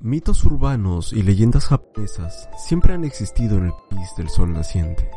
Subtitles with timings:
[0.00, 5.10] Mitos urbanos y leyendas japonesas siempre han existido en el país del sol naciente.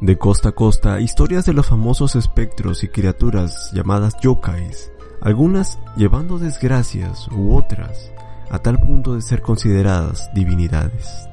[0.00, 6.38] De costa a costa, historias de los famosos espectros y criaturas llamadas yokais, algunas llevando
[6.38, 8.12] desgracias u otras
[8.50, 11.28] a tal punto de ser consideradas divinidades.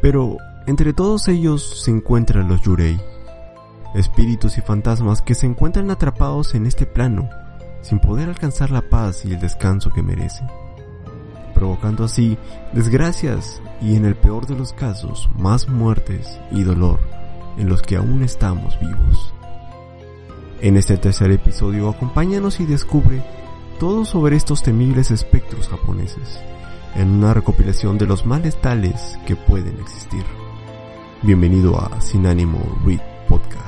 [0.00, 0.36] Pero
[0.66, 3.00] entre todos ellos se encuentran los yurei,
[3.94, 7.28] espíritus y fantasmas que se encuentran atrapados en este plano,
[7.82, 10.46] sin poder alcanzar la paz y el descanso que merecen,
[11.54, 12.38] provocando así
[12.72, 17.00] desgracias y en el peor de los casos más muertes y dolor
[17.56, 19.34] en los que aún estamos vivos.
[20.60, 23.22] En este tercer episodio acompáñanos y descubre
[23.78, 26.40] todo sobre estos temibles espectros japoneses,
[26.96, 30.24] en una recopilación de los males tales que pueden existir.
[31.22, 33.67] Bienvenido a Sin Ánimo Read Podcast.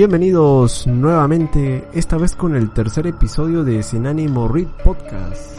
[0.00, 5.58] Bienvenidos nuevamente, esta vez con el tercer episodio de Sin Ánimo Read Podcast.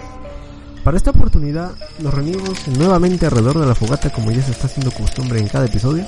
[0.84, 4.90] Para esta oportunidad nos reunimos nuevamente alrededor de la fogata como ya se está haciendo
[4.90, 6.06] costumbre en cada episodio.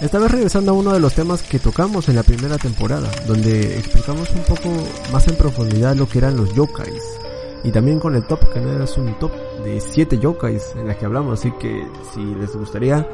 [0.00, 3.76] Esta vez regresando a uno de los temas que tocamos en la primera temporada, donde
[3.78, 4.70] explicamos un poco
[5.12, 7.02] más en profundidad lo que eran los yokais.
[7.62, 10.96] Y también con el top, que no era un top de 7 yokais en la
[10.96, 13.06] que hablamos, así que si les gustaría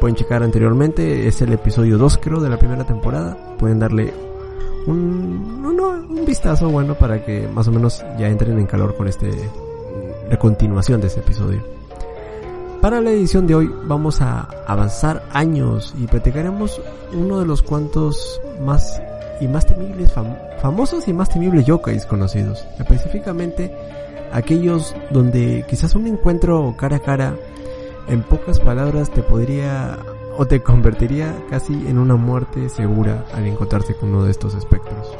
[0.00, 4.12] pueden checar anteriormente, es el episodio 2 creo de la primera temporada, pueden darle
[4.86, 9.06] un, un, un, vistazo bueno para que más o menos ya entren en calor con
[9.06, 9.30] este
[10.28, 11.62] la continuación de este episodio.
[12.80, 16.80] Para la edición de hoy vamos a avanzar años y platicaremos
[17.12, 19.02] uno de los cuantos más
[19.40, 22.64] y más temibles, fam famosos y más temibles yokais conocidos.
[22.78, 23.74] Específicamente
[24.32, 27.36] aquellos donde quizás un encuentro cara a cara
[28.10, 29.98] en pocas palabras te podría
[30.36, 35.16] o te convertiría casi en una muerte segura al encontrarse con uno de estos espectros.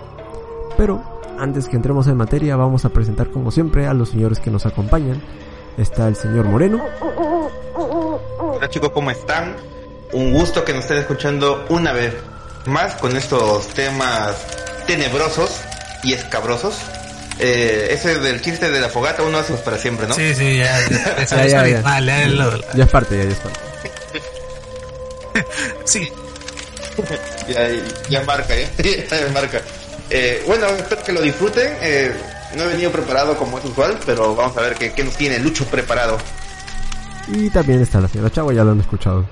[0.76, 1.00] Pero
[1.38, 4.66] antes que entremos en materia vamos a presentar como siempre a los señores que nos
[4.66, 5.22] acompañan.
[5.78, 6.82] Está el señor Moreno.
[8.38, 9.54] Hola chicos, ¿cómo están?
[10.12, 12.16] Un gusto que nos estén escuchando una vez
[12.66, 14.46] más con estos temas
[14.86, 15.62] tenebrosos
[16.02, 16.99] y escabrosos.
[17.42, 20.14] Eh, ese del chiste de la fogata uno hace para siempre, ¿no?
[20.14, 20.78] Sí, sí, ya.
[20.80, 21.82] Eso, ya, eso ya, es ya.
[21.82, 23.60] mal, ya, lo- Ya es parte, ya, ya es parte.
[25.84, 26.08] sí.
[27.48, 27.68] ya,
[28.08, 28.68] ya marca, ¿eh?
[29.10, 29.60] ya marca.
[30.10, 31.76] Eh, bueno, espero que lo disfruten.
[31.80, 32.12] Eh,
[32.56, 35.38] no he venido preparado como es usual, pero vamos a ver qué, qué nos tiene
[35.38, 36.18] Lucho preparado.
[37.28, 39.24] Y también está la señora Chavo, ya lo han escuchado.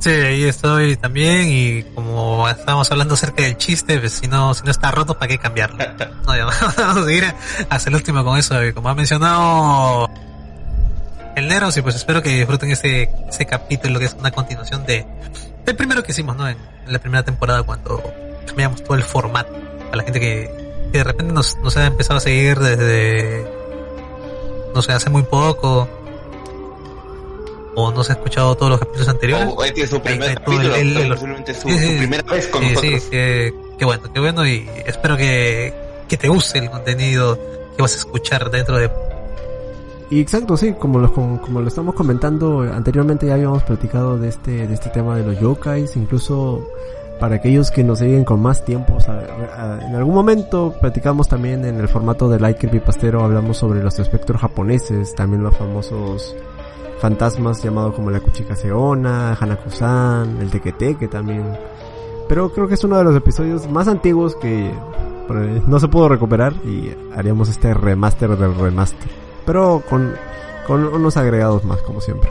[0.00, 4.62] Sí, ahí estoy también y como estábamos hablando acerca del chiste, pues si no, si
[4.64, 5.78] no está roto, ¿para qué cambiarlo?
[6.26, 6.44] No, ya,
[6.76, 7.34] vamos a seguir
[7.70, 8.62] hasta el último con eso.
[8.64, 10.10] Y como ha mencionado
[11.36, 15.06] el Nero, sí, pues espero que disfruten este, este capítulo que es una continuación de
[15.64, 16.48] del primero que hicimos, ¿no?
[16.48, 18.02] En, en la primera temporada cuando
[18.46, 19.52] cambiamos todo el formato.
[19.92, 20.50] A la gente que,
[20.92, 23.46] que de repente nos, nos ha empezado a seguir desde,
[24.74, 25.88] no sé, hace muy poco.
[27.76, 29.48] O no se ha escuchado todos los capítulos anteriores.
[29.56, 32.46] Oh, este es su primer capítulo, el- el- posiblemente su, sí, sí, su primera vez
[32.48, 33.02] con Sí, nosotros.
[33.10, 35.74] que bueno, qué bueno y espero que,
[36.08, 37.36] que te guste el contenido
[37.76, 38.90] que vas a escuchar dentro de...
[40.10, 44.28] Y exacto, sí, como lo, como, como lo estamos comentando anteriormente ya habíamos platicado de
[44.28, 46.68] este, de este tema de los yokais, incluso
[47.18, 49.14] para aquellos que nos siguen con más tiempo, o sea,
[49.56, 53.98] a- en algún momento platicamos también en el formato de Like Pastero, hablamos sobre los
[53.98, 56.34] espectros japoneses, también los famosos
[57.00, 61.44] fantasmas llamados como la Kuchika Seona, Hanakusan, el Tequeteque también.
[62.28, 64.72] Pero creo que es uno de los episodios más antiguos que
[65.66, 69.08] no se pudo recuperar y haríamos este remaster del remaster.
[69.46, 70.12] Pero con,
[70.66, 72.30] con unos agregados más, como siempre.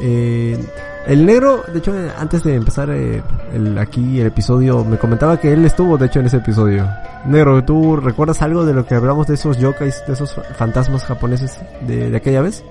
[0.00, 0.58] Eh,
[1.06, 3.22] el negro, de hecho, antes de empezar eh,
[3.52, 6.86] el, aquí el episodio, me comentaba que él estuvo, de hecho, en ese episodio.
[7.26, 11.60] Negro, ¿tú recuerdas algo de lo que hablamos de esos yokais, de esos fantasmas japoneses
[11.86, 12.64] de, de aquella vez?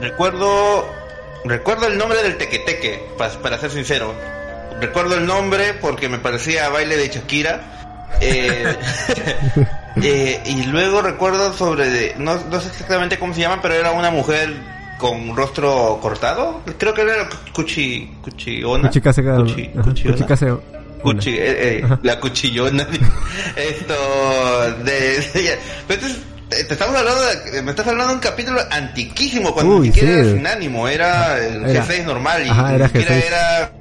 [0.00, 0.86] Recuerdo,
[1.44, 4.14] recuerdo el nombre del tequeteque, pa- para ser sincero.
[4.80, 7.60] Recuerdo el nombre porque me parecía baile de Shakira.
[8.20, 8.76] Eh,
[10.02, 13.92] eh, y luego recuerdo sobre, de- no, no sé exactamente cómo se llama, pero era
[13.92, 14.52] una mujer
[14.98, 16.60] con rostro cortado.
[16.78, 18.88] Creo que era Cuchi, Cuchiona.
[18.88, 19.70] Kuchika Sega- Cuchi-
[21.02, 22.86] Cuchi- eh, eh, la cuchillona.
[23.56, 23.94] Esto
[24.84, 25.58] de,
[25.88, 26.18] pero entonces,
[26.50, 30.14] te estamos hablando de, me estás hablando de un capítulo antiquísimo cuando Uy, ni siquiera
[30.14, 30.20] sí.
[30.28, 33.26] era sin ánimo, era el Era- G6 normal y Ajá, era ni siquiera G6.
[33.26, 33.72] era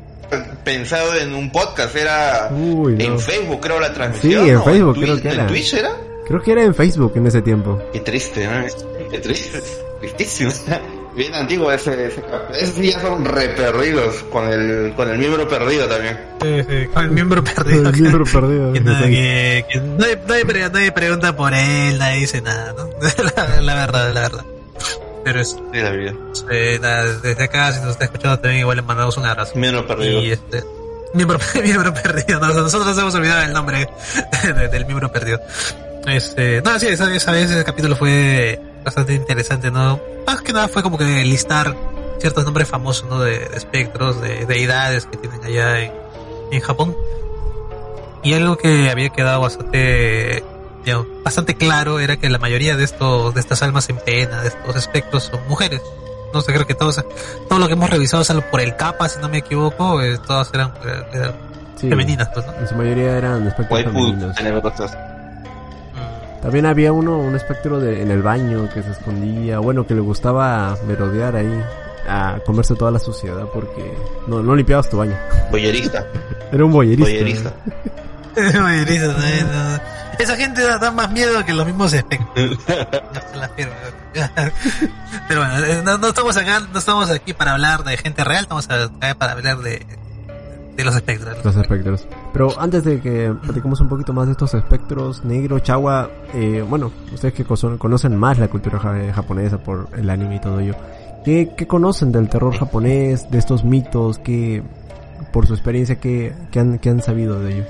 [0.64, 3.04] pensado en un podcast, era Uy, no.
[3.04, 4.44] en Facebook creo la transmisión.
[4.46, 4.64] Sí, en.
[4.64, 5.42] Facebook creo que era.
[5.44, 5.92] ¿En Twitch era?
[6.28, 7.82] Creo que era en Facebook en ese tiempo.
[7.92, 8.64] Qué triste, ¿no?
[9.10, 9.60] Qué triste,
[10.00, 10.52] tristísimo.
[11.16, 12.56] Bien antiguo ese, ese capítulo.
[12.60, 16.18] Esos sí ya son re perdidos, con el, con el miembro perdido también.
[16.42, 17.90] Sí, sí, con el miembro perdido.
[17.90, 18.74] El miembro perdido.
[18.74, 22.90] Que nada, que- que nadie, nadie pre- nadie pregunta por él, nadie dice nada, ¿no?
[23.36, 24.46] la, la verdad, la verdad.
[25.24, 26.14] Pero es, De la vida.
[26.50, 29.54] eh, nada, desde acá, si nos está escuchando también, igual le mandamos un abrazo.
[29.56, 30.22] Miembro perdido.
[30.22, 30.64] Y este,
[31.14, 33.90] miembro, miembro perdido, no, nosotros hemos olvidado el nombre
[34.44, 35.40] de- del miembro perdido.
[36.08, 40.00] Este, no, sí, esa, esa vez ese capítulo fue bastante interesante, ¿no?
[40.26, 41.76] Más que nada fue como que listar
[42.20, 43.20] ciertos nombres famosos, ¿no?
[43.20, 45.92] De, de espectros, de deidades que tienen allá en,
[46.52, 46.96] en Japón.
[48.24, 50.44] Y algo que había quedado bastante,
[50.84, 54.50] digamos, bastante claro era que la mayoría de estos, de estas almas en pena, de
[54.50, 55.82] estos espectros son mujeres.
[56.34, 57.04] No sé, creo que todos,
[57.48, 60.52] todo lo que hemos revisado, salvo por el capa, si no me equivoco, eh, todas
[60.54, 60.74] eran,
[61.14, 61.50] eran
[61.80, 62.54] Sí, femeninas, pues, ¿no?
[62.56, 64.38] En su mayoría eran espectros femeninos.
[66.42, 70.02] También había uno, un espectro de, en el baño que se escondía, bueno, que le
[70.02, 71.64] gustaba merodear ahí,
[72.08, 73.94] a comerse toda la suciedad porque
[74.28, 75.16] no, no limpiabas tu baño.
[75.52, 76.06] Boyerista.
[76.52, 77.04] Era un boyerista.
[77.04, 77.54] Boyerista.
[78.62, 79.80] Boyerista, no, no, no.
[80.20, 82.58] Esa gente da, da más miedo que los mismos espectros.
[85.28, 88.44] Pero bueno, eh, no, no estamos acá, no estamos aquí para hablar de gente real,
[88.44, 89.86] estamos acá para hablar de,
[90.80, 91.46] de los espectros.
[91.46, 92.08] Los espectros.
[92.34, 96.92] Pero antes de que platicemos un poquito más de estos espectros, Negro, Chagua, eh, bueno,
[97.14, 100.76] ustedes que conocen más la cultura ja- japonesa por el anime y todo ello,
[101.26, 104.64] ¿qué, qué conocen del terror japonés, de estos mitos, que
[105.34, 107.64] por su experiencia, qué, qué han, qué han sabido de ello?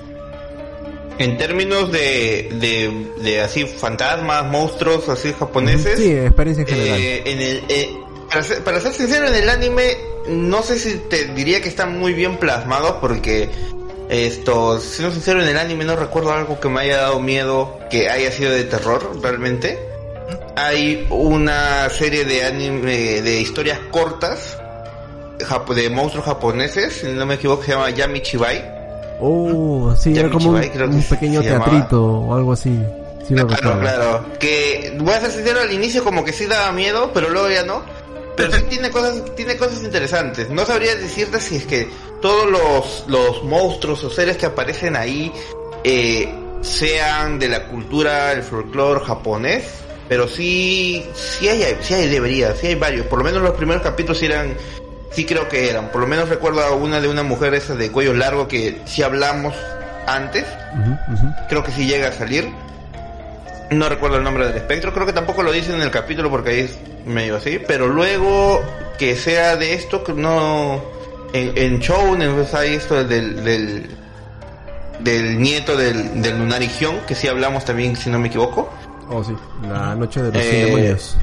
[1.17, 6.00] En términos de, de, de así fantasmas, monstruos así japoneses.
[6.00, 7.00] Sí, experiencia en general.
[7.01, 7.89] eh, en el, eh,
[8.30, 9.98] para, ser, para ser sincero, en el anime
[10.28, 13.50] no sé si te diría que están muy bien plasmados porque
[14.10, 18.10] esto, siendo sincero, en el anime no recuerdo algo que me haya dado miedo que
[18.10, 19.80] haya sido de terror realmente.
[20.56, 24.58] Hay una serie de anime de historias cortas
[25.74, 28.80] de monstruos japoneses, si no me equivoco, se llama Yami Chibai.
[29.22, 31.66] Oh, sí, Ya era como un, pequeño llamaba.
[31.66, 32.78] teatrito o algo así.
[33.28, 34.26] Sí Claro, claro.
[34.40, 37.64] Que voy a ser sincero al inicio como que sí daba miedo, pero luego ya
[37.64, 37.84] no.
[38.36, 40.50] Pero sí tiene cosas, tiene cosas interesantes.
[40.50, 41.90] No sabría decirte si es que
[42.22, 45.31] todos los, los monstruos o seres que aparecen ahí
[45.84, 49.66] eh, sean de la cultura, el folclore japonés.
[50.08, 53.06] Pero sí, sí hay, sí hay, debería, sí hay varios.
[53.08, 54.56] Por lo menos los primeros capítulos eran,
[55.12, 55.92] sí creo que eran.
[55.92, 59.04] Por lo menos recuerdo a una de una mujer esa de cuello largo que sí
[59.04, 59.54] hablamos
[60.08, 60.46] antes
[61.48, 62.52] creo que sí llega a salir.
[63.72, 66.50] No recuerdo el nombre del espectro, creo que tampoco lo dicen en el capítulo porque
[66.50, 68.61] ahí es medio así, pero luego
[68.97, 70.81] que sea de esto, que no...
[71.31, 73.88] En, en Shounen pues, hay esto del, del,
[75.00, 78.69] del nieto del, del Lunarigion, que sí hablamos también, si no me equivoco.
[79.09, 79.35] Oh, sí,
[79.67, 81.17] la noche de los Eh, demonios.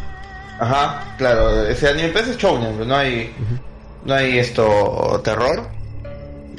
[0.60, 3.34] Ajá, claro, ese anime pues, es Shounen, pues, no hay,
[4.04, 5.68] no hay esto, terror.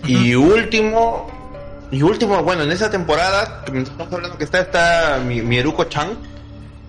[0.06, 1.28] Y último,
[1.90, 6.18] y último, bueno, en esa temporada, que me estamos hablando que está, está mi, Mieruko-chan,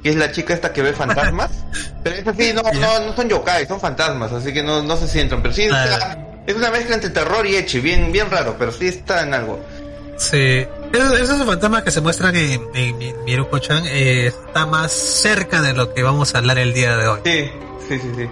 [0.02, 1.50] que es la chica esta que ve fantasmas.
[2.02, 5.09] pero es así, no, no, no son yokai, son fantasmas, así que no, no se
[5.09, 8.73] sienten, pero sí está- es una mezcla entre terror y echi, bien, bien raro, pero
[8.73, 9.61] sí está en algo.
[10.17, 10.67] Sí.
[10.93, 15.75] Esos, esos fantasmas que se muestran en, en, en Miruko-chan eh, está más cerca de
[15.75, 17.21] lo que vamos a hablar el día de hoy.
[17.25, 17.50] Sí,
[17.88, 18.28] sí, sí, sí.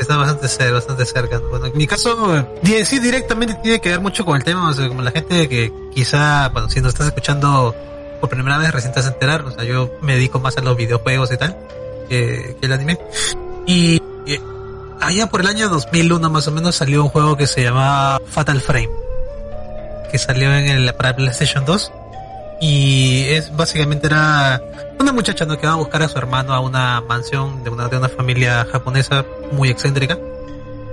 [0.00, 1.38] Está bastante cerca, bastante cerca.
[1.50, 2.44] Bueno, en mi caso,
[2.84, 5.72] sí, directamente tiene que ver mucho con el tema, o sea, como la gente que
[5.94, 7.74] quizá, bueno, si nos estás escuchando
[8.22, 10.60] por primera vez, recién te vas a enterar, o sea, yo me dedico más a
[10.60, 11.58] los videojuegos y tal,
[12.08, 12.96] que, que el anime.
[13.66, 14.40] Y eh,
[15.00, 18.60] allá por el año 2001 más o menos salió un juego que se llamaba Fatal
[18.60, 18.90] Frame,
[20.12, 21.92] que salió en el, para PlayStation 2.
[22.60, 24.62] Y es básicamente era
[25.00, 25.58] una muchacha ¿no?
[25.58, 28.64] que va a buscar a su hermano a una mansión de una, de una familia
[28.70, 30.16] japonesa muy excéntrica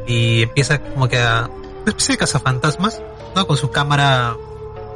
[0.07, 3.03] y empieza como que a una especie de cazafantasmas
[3.35, 3.45] ¿no?
[3.45, 4.35] con su cámara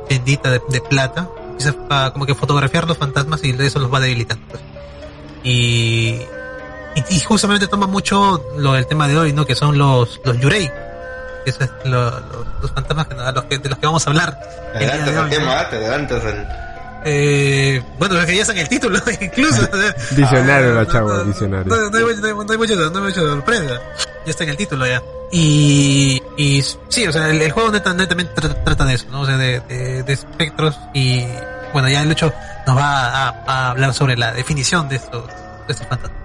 [0.09, 1.29] bendita de, de plata
[1.69, 4.61] empieza a como que fotografiar los fantasmas y eso los va debilitando pues.
[5.43, 6.19] y,
[6.95, 10.37] y y justamente toma mucho lo del tema de hoy no que son los los
[10.39, 10.69] yurei
[11.43, 14.09] que es lo- lo- los fantasmas que, a los que, de los que vamos a
[14.11, 14.39] hablar
[14.75, 15.15] el adelantas
[15.77, 16.62] adelantas al...
[17.05, 19.67] Eh, bueno, es que ya está en el título, incluso.
[19.71, 21.89] o sea, Visionario ah, la chava, no, visionario.
[21.89, 22.75] No, hay, mucho
[23.13, 23.81] sorpresa.
[24.25, 25.01] Ya está en el título ya.
[25.31, 29.21] Y, y sí, o sea, el, juego netamente trata, de eso, ¿no?
[29.21, 29.59] O sea, de,
[30.03, 31.25] de, espectros y
[31.73, 32.31] bueno, ya el hecho
[32.67, 36.19] nos va a, hablar sobre la definición de estos, de estos fantasmas.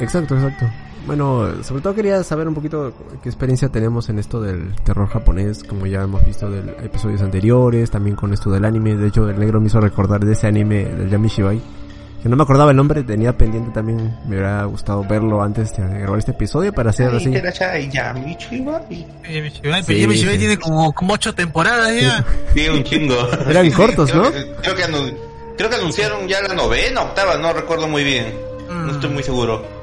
[0.00, 0.70] Exacto, exacto.
[1.06, 5.62] Bueno, sobre todo quería saber un poquito qué experiencia tenemos en esto del terror japonés,
[5.62, 8.96] como ya hemos visto de episodios anteriores, también con esto del anime.
[8.96, 11.60] De hecho, el negro me hizo recordar de ese anime del Yamishibai,
[12.24, 15.86] que no me acordaba el nombre, tenía pendiente también, me hubiera gustado verlo antes de
[16.00, 17.30] grabar este episodio para hacer así.
[17.30, 17.88] Yamishibai.
[19.86, 22.24] Yamishibai tiene como, como ocho temporadas ya.
[22.52, 23.16] Sí, un chingo.
[23.48, 24.24] Eran cortos, ¿no?
[24.32, 25.16] Creo que,
[25.56, 28.34] creo que anunciaron ya la novena, octava, no recuerdo muy bien.
[28.68, 29.75] No estoy muy seguro.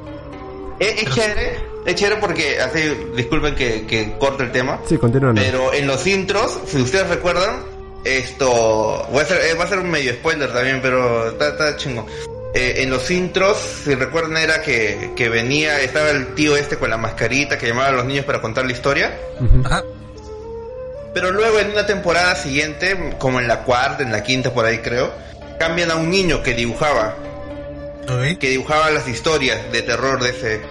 [0.90, 4.80] Es, chévere, es chévere porque hace, disculpen que, que corte el tema.
[4.88, 5.34] Sí, continúa.
[5.36, 7.64] Pero en los intros, si ustedes recuerdan,
[8.04, 11.78] esto va a ser, eh, va a ser un medio spoiler también, pero está, está
[11.78, 12.06] chingo.
[12.54, 16.90] Eh, en los intros, si recuerdan, era que, que venía, estaba el tío este con
[16.90, 19.18] la mascarita que llamaba a los niños para contar la historia.
[21.14, 24.80] Pero luego en una temporada siguiente, como en la cuarta, en la quinta por ahí
[24.80, 25.12] creo,
[25.60, 27.16] cambian a un niño que dibujaba
[28.40, 30.62] que dibujaba las historias de terror de ese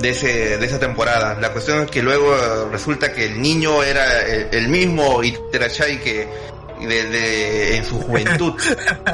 [0.00, 1.38] de ese de esa temporada.
[1.40, 6.28] La cuestión es que luego resulta que el niño era el, mismo Iterachai que
[6.80, 8.54] de, en su juventud.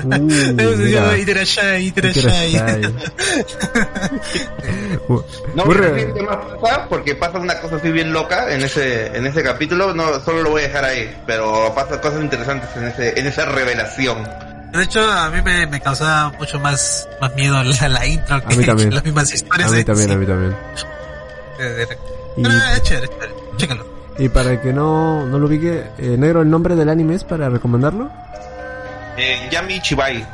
[0.05, 2.53] Uh, Iterachai, Iterachai.
[5.55, 8.63] no voy a decir qué más pasa porque pasa una cosa así bien loca en
[8.63, 12.69] ese en ese capítulo, no solo lo voy a dejar ahí, pero pasa cosas interesantes
[12.77, 14.29] en ese en esa revelación.
[14.75, 18.67] De hecho, a mí me, me causaba mucho más, más miedo la, la intro que,
[18.67, 19.73] las mismas historias.
[19.73, 20.57] A mí también, a mí también.
[22.37, 23.09] y, Pero es chévere,
[23.57, 23.87] chécalo.
[24.19, 27.23] Y para el que no, no lo ubique, eh, negro, ¿el nombre del anime es
[27.23, 28.11] para recomendarlo?
[29.17, 30.27] Eh, Yami Chibai.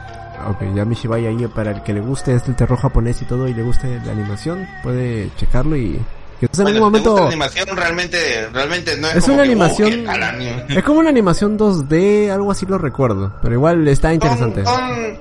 [0.49, 3.47] Ok, Yami Chibai ahí para el que le guste este el terror japonés y todo
[3.47, 6.01] y le guste la animación, puede checarlo y
[6.41, 10.07] en algún momento la animación realmente realmente no es, es una animación
[10.69, 14.65] es como una animación 2D algo así lo recuerdo pero igual está interesante.
[14.65, 15.19] son,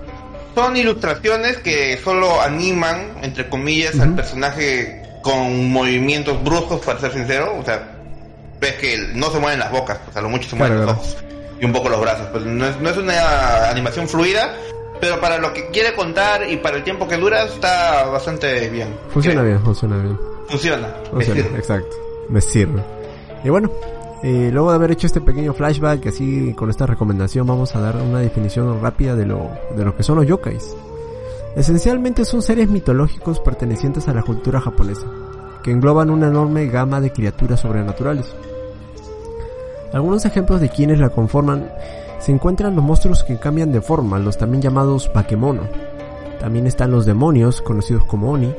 [0.55, 7.57] son, ilustraciones que solo animan entre comillas al personaje con movimientos bruscos para ser sincero.
[7.59, 7.95] O sea
[8.59, 11.17] ves que no se mueven las bocas o sea lo mucho se mueven los ojos
[11.61, 14.53] y un poco los brazos pues no es, no es una animación fluida
[14.99, 18.93] pero para lo que quiere contar y para el tiempo que dura está bastante bien.
[19.09, 20.17] Funciona bien funciona bien
[20.49, 20.87] Funciona.
[21.57, 21.95] exacto.
[22.29, 22.83] Me sirve.
[23.43, 23.71] Y bueno,
[24.21, 27.95] eh, luego de haber hecho este pequeño flashback, así con esta recomendación vamos a dar
[27.97, 30.75] una definición rápida de lo, de lo que son los yokais.
[31.55, 35.07] Esencialmente son seres mitológicos pertenecientes a la cultura japonesa,
[35.63, 38.35] que engloban una enorme gama de criaturas sobrenaturales.
[39.93, 41.71] Algunos ejemplos de quienes la conforman
[42.19, 45.61] se encuentran los monstruos que cambian de forma, los también llamados bakemono.
[46.39, 48.53] También están los demonios, conocidos como oni,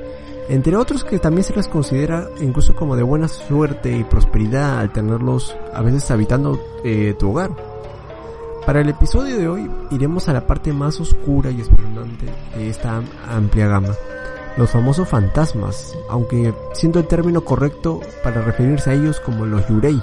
[0.51, 4.93] entre otros que también se les considera incluso como de buena suerte y prosperidad al
[4.93, 7.51] tenerlos a veces habitando eh, tu hogar.
[8.67, 12.27] Para el episodio de hoy iremos a la parte más oscura y espeluznante
[12.57, 13.95] de esta amplia gama,
[14.57, 20.03] los famosos fantasmas, aunque siendo el término correcto para referirse a ellos como los yurei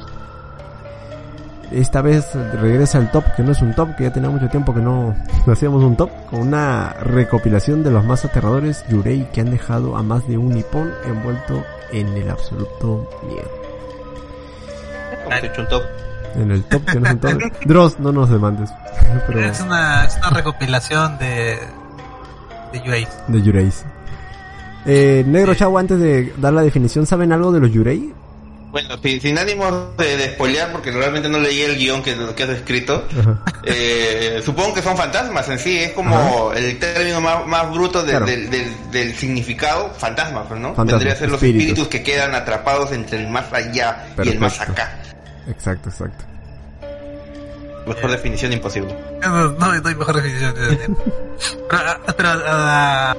[1.71, 4.73] esta vez regresa al top, que no es un top, que ya tenía mucho tiempo
[4.73, 5.15] que no,
[5.47, 10.03] hacíamos un top, con una recopilación de los más aterradores Yurei que han dejado a
[10.03, 13.49] más de un nipón envuelto en el absoluto miedo.
[15.57, 15.83] un top?
[16.35, 17.41] En el top, que no es un top.
[17.65, 18.69] Dross, no nos demandes.
[19.35, 21.57] Es, una, es una recopilación de,
[22.73, 23.07] de Yurei.
[23.27, 23.71] De Yurei.
[24.85, 28.13] Eh, Negro Chavo, antes de dar la definición, ¿saben algo de los Yurei?
[28.69, 30.27] Bueno, sin, ánimo de, de
[30.71, 33.05] porque realmente no leí el guion que, que has escrito.
[33.63, 39.93] Eh, supongo que son fantasmas en sí, es como el término más, bruto del, significado,
[39.97, 40.75] fantasma, pues, ¿no?
[40.75, 41.87] Vendría a ser los espíritus.
[41.87, 44.99] que quedan atrapados entre el más allá y el más acá.
[45.47, 46.25] Exacto, exacto.
[47.87, 48.93] Mejor definición imposible.
[49.21, 50.53] No, no, hay mejor definición.
[52.17, 53.15] pero, ah,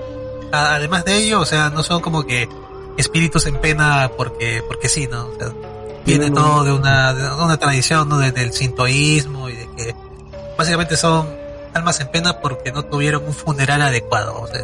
[0.52, 2.47] ah, además de ello, o sea, no son como que
[2.99, 5.26] espíritus en pena porque porque sí, ¿no?
[5.26, 5.52] O sea,
[6.05, 8.19] viene todo de una, de una tradición, ¿no?
[8.19, 9.95] del sintoísmo y de que
[10.57, 11.26] básicamente son
[11.75, 14.40] almas en pena porque no tuvieron un funeral adecuado.
[14.40, 14.62] O sea.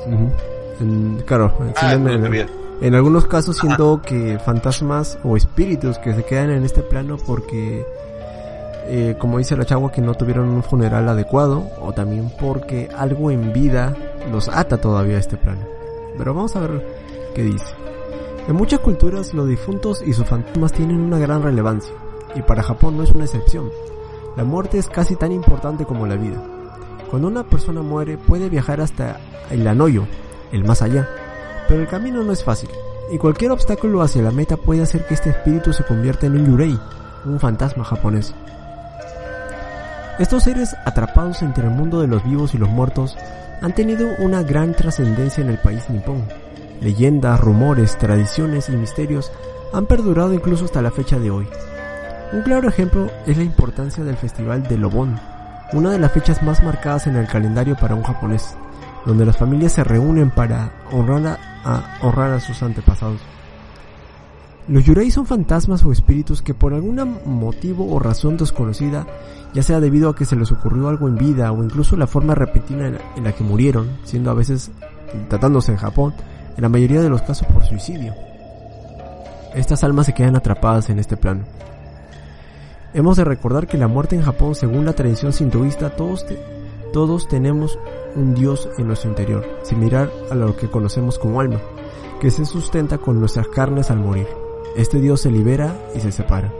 [1.26, 1.93] claro, ah,
[2.81, 7.87] en, algunos casos siento que fantasmas o espíritus que se quedan en este plano porque,
[8.87, 13.31] eh, como dice la chagua, que no tuvieron un funeral adecuado o también porque algo
[13.31, 13.95] en vida
[14.31, 15.62] los ata todavía a este plano.
[16.17, 16.85] Pero vamos a ver
[17.35, 17.84] qué dice.
[18.46, 21.94] En muchas culturas los difuntos y sus fantasmas tienen una gran relevancia,
[22.34, 23.70] y para Japón no es una excepción.
[24.36, 26.42] La muerte es casi tan importante como la vida.
[27.10, 29.18] Cuando una persona muere puede viajar hasta
[29.50, 30.04] el anoyo,
[30.52, 31.08] el más allá,
[31.68, 32.68] pero el camino no es fácil.
[33.12, 36.46] y cualquier obstáculo hacia la meta puede hacer que este espíritu se convierta en un
[36.46, 36.78] yurei,
[37.26, 38.34] un fantasma japonés.
[40.18, 43.16] Estos seres atrapados entre el mundo de los vivos y los muertos
[43.60, 46.24] han tenido una gran trascendencia en el país nipón.
[46.81, 49.33] Leyendas, rumores, tradiciones y misterios
[49.73, 51.47] han perdurado incluso hasta la fecha de hoy.
[52.33, 55.19] Un claro ejemplo es la importancia del Festival de Lobon,
[55.73, 58.57] una de las fechas más marcadas en el calendario para un japonés,
[59.07, 63.21] donde las familias se reúnen para honrar a, honrar a sus antepasados.
[64.66, 69.07] Los yurei son fantasmas o espíritus que por algún motivo o razón desconocida,
[69.52, 72.35] ya sea debido a que se les ocurrió algo en vida o incluso la forma
[72.35, 74.71] repentina en la que murieron, siendo a veces
[75.28, 76.14] tratándose en Japón,
[76.56, 78.14] en la mayoría de los casos por suicidio.
[79.54, 81.44] Estas almas se quedan atrapadas en este plano.
[82.92, 86.25] Hemos de recordar que la muerte en Japón, según la tradición sintoísta, todos,
[86.92, 87.78] todos tenemos
[88.14, 91.61] un dios en nuestro interior, similar a lo que conocemos como alma,
[92.20, 94.28] que se sustenta con nuestras carnes al morir.
[94.76, 96.52] Este dios se libera y se separa.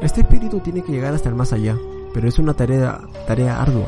[0.00, 1.76] Este espíritu tiene que llegar hasta el más allá,
[2.14, 3.86] pero es una tarea, tarea ardua.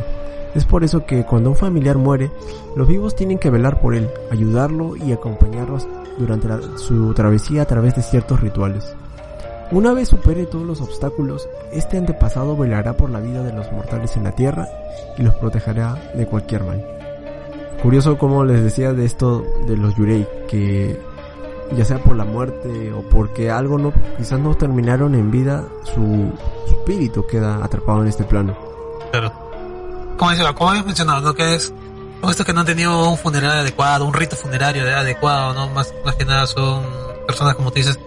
[0.55, 2.31] Es por eso que cuando un familiar muere,
[2.77, 5.79] los vivos tienen que velar por él, ayudarlo y acompañarlo
[6.19, 8.95] durante su travesía a través de ciertos rituales.
[9.71, 14.17] Una vez supere todos los obstáculos, este antepasado velará por la vida de los mortales
[14.19, 14.69] en la tierra
[15.17, 16.85] y los protegerá de cualquier mal.
[17.83, 21.01] Curioso como les decía de esto de los Yurei, que
[21.75, 26.31] ya sea por la muerte o porque algo no, quizás no terminaron en vida, su,
[26.67, 28.55] espíritu queda atrapado en este plano.
[30.17, 31.35] Como, como habías mencionado, ¿no?
[31.35, 31.73] Que es
[32.31, 35.69] esto que no han tenido un funeral adecuado, un rito funerario adecuado, ¿no?
[35.69, 36.85] Más, más que nada son
[37.27, 37.99] personas, como tú dices,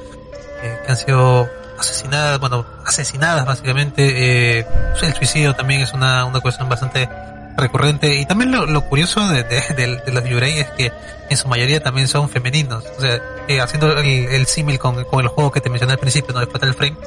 [0.62, 4.60] que han sido asesinadas, bueno, asesinadas básicamente.
[4.60, 4.66] Eh,
[5.02, 7.10] el suicidio también es una, una cuestión bastante
[7.58, 8.16] recurrente.
[8.16, 10.92] Y también lo, curioso de, de, los Yurei es que
[11.30, 12.84] en su mayoría también son femeninos.
[12.98, 16.34] O sea, eh, haciendo el, símil con, con, el juego que te mencioné al principio,
[16.34, 16.40] ¿no?
[16.40, 16.98] De Fatal Frame,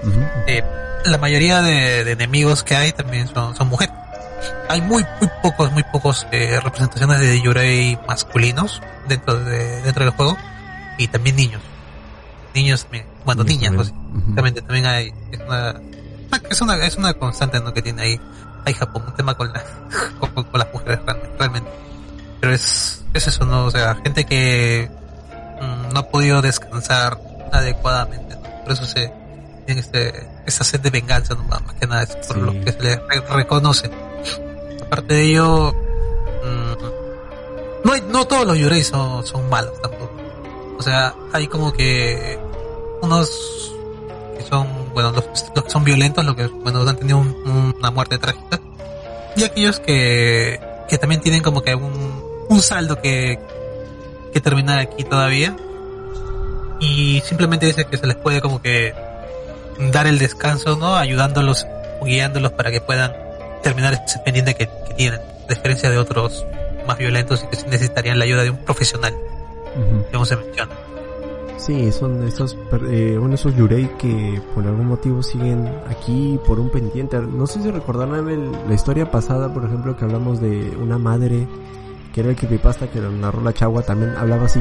[0.47, 0.63] eh,
[1.05, 3.95] la mayoría de, enemigos que hay también son, son mujeres.
[4.69, 10.15] Hay muy, muy pocos, muy pocos eh, representaciones de Yurei masculinos dentro de, dentro del
[10.15, 10.37] juego.
[10.99, 11.63] Y también niños.
[12.55, 12.87] Niños
[13.29, 13.93] bueno, niñas, pues,
[14.65, 15.81] también hay, es una,
[16.49, 17.75] es una, es una constante ¿no?
[17.75, 18.21] que tiene ahí,
[18.65, 19.63] hay Japón, un tema con, la,
[20.19, 20.99] con, las mujeres
[21.39, 21.71] realmente,
[22.41, 23.67] Pero es, es eso, ¿no?
[23.67, 24.91] O sea, gente que
[25.61, 27.19] mm, no ha podido descansar
[27.53, 29.13] adecuadamente, Por eso se
[29.67, 31.43] tiene este, esa sed de venganza, ¿no?
[31.43, 32.97] Más que nada, es por lo que se le
[33.29, 33.91] reconoce.
[34.89, 40.11] Aparte de ello, mm, no, hay, no todos los yurei son, son malos tampoco.
[40.79, 42.39] O sea, hay como que
[43.03, 43.75] unos
[44.39, 45.25] que son, bueno, los,
[45.63, 48.61] que son violentos, los que, bueno, han tenido una muerte trágica.
[49.37, 53.39] Y aquellos que, que también tienen como que un, un saldo que,
[54.33, 55.55] que terminar aquí todavía.
[56.81, 58.95] Y simplemente dice que se les puede como que
[59.93, 60.97] dar el descanso, ¿no?
[60.97, 61.67] Ayudándolos,
[62.01, 63.28] guiándolos para que puedan
[63.63, 66.45] terminar ese pendiente que, tienen, a diferencia de otros
[66.87, 69.15] más violentos y que necesitarían la ayuda de un profesional,
[70.13, 70.75] como se menciona.
[71.59, 72.57] Sí, son esos,
[72.89, 77.19] eh, bueno, esos yurei que por algún motivo siguen aquí por un pendiente.
[77.19, 81.47] No sé si recordarán la historia pasada, por ejemplo, que hablamos de una madre
[82.15, 84.61] que era el creepypasta que narró la chagua, también hablaba así,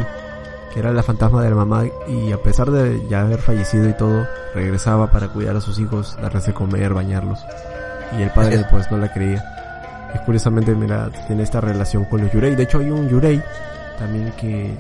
[0.73, 3.93] que era la fantasma de la mamá y a pesar de ya haber fallecido y
[3.93, 7.39] todo, regresaba para cuidar a sus hijos, darles de comer, bañarlos.
[8.17, 9.43] Y el padre pues no la creía.
[10.15, 12.55] Y curiosamente, mira, tiene esta relación con los yurei.
[12.55, 13.41] De hecho hay un yurei
[13.97, 14.77] también que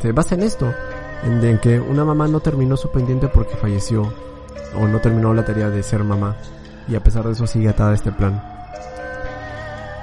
[0.00, 0.72] se basa en esto
[1.24, 4.12] en, que una mamá no terminó su pendiente porque falleció
[4.74, 6.36] o no terminó la tarea de ser mamá
[6.88, 8.42] y a pesar de eso sigue atada a este plan.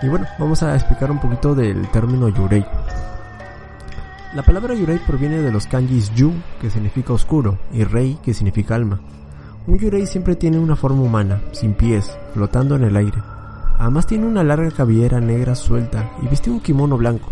[0.02, 2.66] Y bueno, vamos a explicar un poquito del término yurei.
[4.34, 8.76] La palabra yurei proviene de los kanjis yu, que significa oscuro, y rei, que significa
[8.76, 9.02] alma.
[9.70, 13.20] Un yurei siempre tiene una forma humana, sin pies, flotando en el aire.
[13.78, 17.30] Además tiene una larga cabellera negra suelta y viste un kimono blanco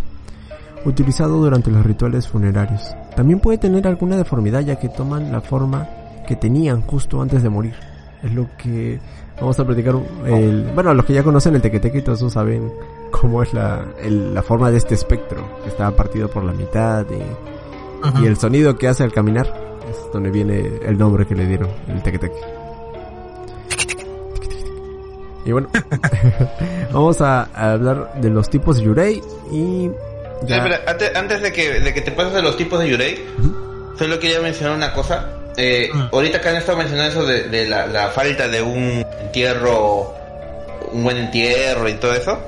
[0.85, 2.95] utilizado durante los rituales funerarios.
[3.15, 5.89] También puede tener alguna deformidad ya que toman la forma
[6.27, 7.73] que tenían justo antes de morir.
[8.21, 8.99] Es lo que
[9.41, 9.95] vamos a platicar.
[10.27, 12.71] El, bueno, los que ya conocen el tequeteque y eso saben
[13.09, 18.21] cómo es la, la forma de este espectro, que está partido por la mitad y,
[18.21, 19.66] y el sonido que hace al caminar.
[20.13, 22.57] Donde viene el nombre que le dieron, el tequeteque.
[25.47, 25.69] Y bueno,
[26.91, 29.89] vamos a, hablar de los tipos de Yurei y
[31.15, 33.23] antes, de, que, de que te pases de los tipos de Yurei,
[33.97, 35.29] solo quería mencionar una cosa.
[35.55, 36.09] Eh, mm.
[36.11, 40.13] Ahorita que han estado mencionando eso de, la, falta de un entierro,
[40.91, 42.39] un buen entierro y todo eso.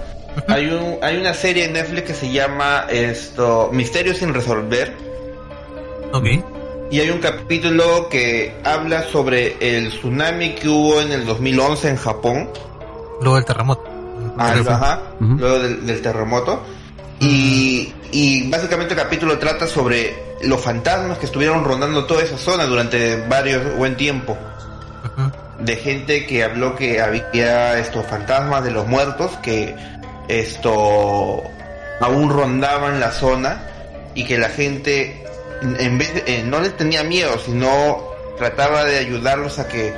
[0.47, 4.93] hay, un, hay una serie en Netflix que se llama esto Misterios sin resolver.
[6.11, 6.25] Ok.
[6.91, 11.95] Y hay un capítulo que habla sobre el tsunami que hubo en el 2011 en
[11.97, 12.49] Japón.
[13.21, 13.83] Luego del terremoto.
[14.37, 16.63] Ah, ajá, luego del, del terremoto.
[17.19, 22.65] Y, y básicamente el capítulo trata sobre los fantasmas que estuvieron rondando toda esa zona
[22.65, 24.37] durante varios buen tiempo.
[25.59, 29.75] De gente que habló que había estos fantasmas de los muertos que
[30.29, 31.43] esto
[31.99, 33.61] aún rondaban la zona
[34.15, 35.25] y que la gente
[35.61, 38.03] en vez de- eh, no les tenía miedo, sino
[38.37, 39.93] trataba de ayudarlos a que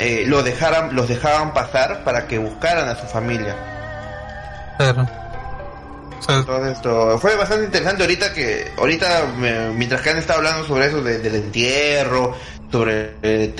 [0.00, 3.56] eh, lo dejaran, los dejaban pasar para que buscaran a su familia.
[4.78, 5.06] Claro.
[6.18, 10.38] O sea, Entonces esto fue bastante interesante ahorita que ahorita me- mientras que han estado
[10.38, 12.34] hablando sobre eso de- del entierro,
[12.70, 13.54] sobre eh,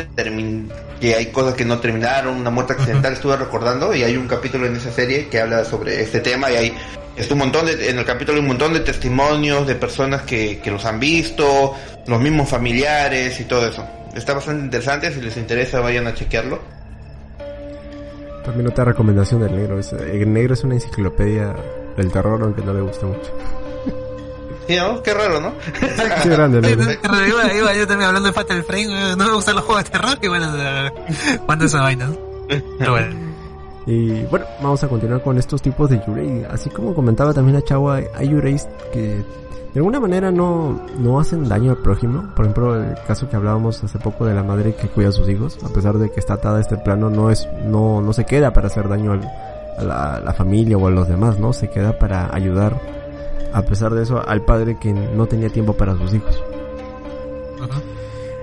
[1.00, 4.66] que hay cosas que no terminaron, una muerte accidental, estuve recordando y hay un capítulo
[4.66, 6.74] en esa serie que habla sobre este tema y hay
[7.16, 10.60] es un montón de, en el capítulo hay un montón de testimonios de personas que,
[10.60, 11.74] que los han visto,
[12.06, 13.84] los mismos familiares y todo eso.
[14.14, 16.60] Está bastante interesante, si les interesa vayan a chequearlo.
[18.44, 19.78] También otra recomendación del negro.
[19.78, 21.54] Es, el negro es una enciclopedia
[21.96, 23.32] del terror, aunque no le gusta mucho.
[25.02, 25.52] Qué raro, ¿no?
[26.22, 26.28] Qué
[27.00, 29.90] grande iba, iba yo también hablando de Fatal Frame, no me gustan los juegos de
[29.90, 30.46] terror, y bueno,
[31.46, 32.16] cuando esa vaina, ¿no?
[32.78, 33.28] Pero bueno.
[33.86, 36.44] Y bueno, vamos a continuar con estos tipos de yurei.
[36.50, 39.00] Así como comentaba también la chava, hay- hay yureis que
[39.72, 42.30] de alguna manera no, no hacen daño al prójimo.
[42.36, 45.26] Por ejemplo, el caso que hablábamos hace poco de la madre que cuida a sus
[45.30, 48.26] hijos, a pesar de que está atada a este plano, no es, no, no se
[48.26, 49.30] queda para hacer daño al-
[49.78, 51.54] a la, a la familia o a los demás, ¿no?
[51.54, 52.78] Se queda para ayudar,
[53.52, 56.42] a pesar de eso, al padre que no tenía tiempo para sus hijos.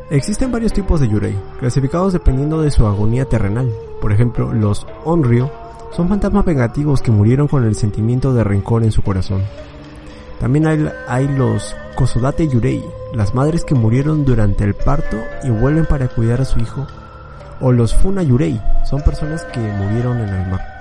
[0.09, 3.71] Existen varios tipos de Yurei, clasificados dependiendo de su agonía terrenal.
[3.99, 5.49] Por ejemplo, los Onryo
[5.91, 9.41] son fantasmas vengativos que murieron con el sentimiento de rencor en su corazón.
[10.39, 15.85] También hay, hay los Kosodate Yurei, las madres que murieron durante el parto y vuelven
[15.85, 16.85] para cuidar a su hijo.
[17.61, 20.74] O los Funa Yurei, son personas que murieron en el mar.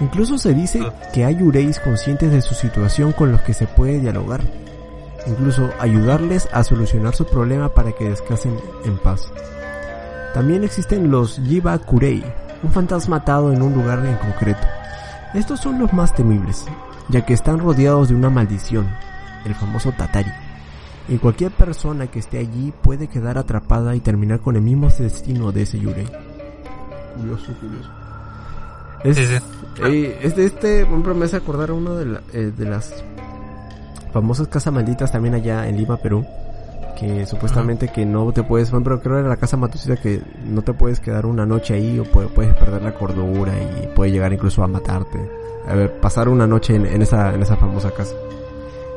[0.00, 0.80] Incluso se dice
[1.12, 4.40] que hay Yureis conscientes de su situación con los que se puede dialogar
[5.26, 9.30] incluso ayudarles a solucionar su problema para que descansen en paz.
[10.34, 12.24] También existen los Yiba Kurei,
[12.62, 14.66] un fantasma atado en un lugar en concreto.
[15.34, 16.66] Estos son los más temibles,
[17.08, 18.88] ya que están rodeados de una maldición,
[19.44, 20.30] el famoso Tatari.
[21.08, 25.52] Y cualquier persona que esté allí puede quedar atrapada y terminar con el mismo destino
[25.52, 26.06] de ese Yurei.
[27.16, 28.01] Curioso, curioso.
[29.04, 29.34] Es, Sí, sí.
[29.84, 33.02] eh, este, este, por ejemplo, me hace acordar a una de, la- eh, de las
[34.12, 36.24] famosas casas malditas también allá en Lima, Perú.
[36.98, 40.22] Que supuestamente que no te puedes, por ejemplo, creo que era la casa matucida que
[40.44, 44.12] no te puedes quedar una noche ahí o puede- puedes perder la cordura y puede
[44.12, 45.18] llegar incluso a matarte.
[45.66, 48.14] A ver, pasar una noche en, en esa, en esa famosa casa.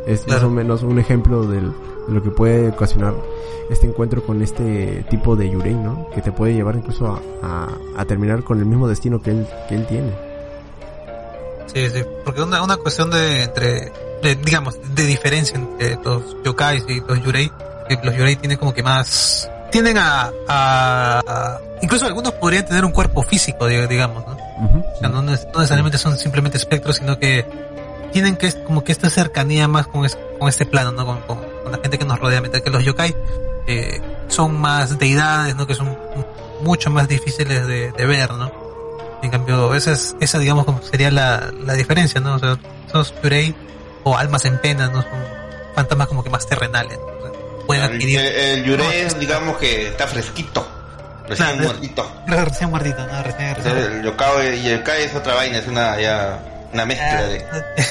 [0.06, 1.76] Es más o menos un ejemplo del- de
[2.08, 3.14] lo que puede ocasionar
[3.70, 6.10] este encuentro con este tipo de Yurei, ¿no?
[6.14, 7.68] Que te puede llevar incluso a, a,
[8.02, 10.12] a terminar con el mismo destino que él, que él tiene.
[11.74, 13.92] Sí, sí, porque una, una cuestión de entre,
[14.22, 17.52] de, digamos, de diferencia entre los yokais y los yurei,
[17.90, 22.86] que los yurei tienen como que más, tienden a, a, a- incluso algunos podrían tener
[22.86, 24.34] un cuerpo físico, diga- digamos, ¿no?
[24.66, 24.80] Ujú.
[24.80, 27.46] O sea, no necesariamente son simplemente espectros, sino que
[28.16, 31.06] tienen que como que esta cercanía más con, es- con este plano, ¿no?
[31.06, 33.14] Con, con- con la gente que nos rodea, mientras que los yokai
[33.68, 34.00] eh,
[34.30, 35.68] son más deidades, ¿no?
[35.68, 35.98] Que son
[36.62, 38.50] mucho más difíciles de, de ver, ¿no?
[39.22, 42.36] En cambio, esa es, esa digamos como sería la, la diferencia, ¿no?
[42.36, 43.54] O sea, esos yurei
[44.06, 45.02] o almas en pena, ¿no?
[45.02, 45.12] Son
[45.76, 47.06] fantasmas como que más terrenales, ¿no?
[47.08, 48.20] O sea, pueden El, adquirir...
[48.22, 50.66] el Yurei, digamos que está fresquito,
[51.28, 52.12] recién Claro, muertito.
[52.28, 53.24] Recién muertito, ¿no?
[53.24, 56.40] Recién, recién El Yokai y el Kai es otra vaina, es una ya
[56.74, 57.40] una mezcla de.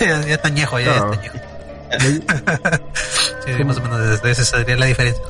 [0.01, 1.13] ya, ya está añejo, ya Claro.
[1.13, 1.39] está añejo.
[3.47, 5.23] Sí, más o menos desde esa sería la diferencia.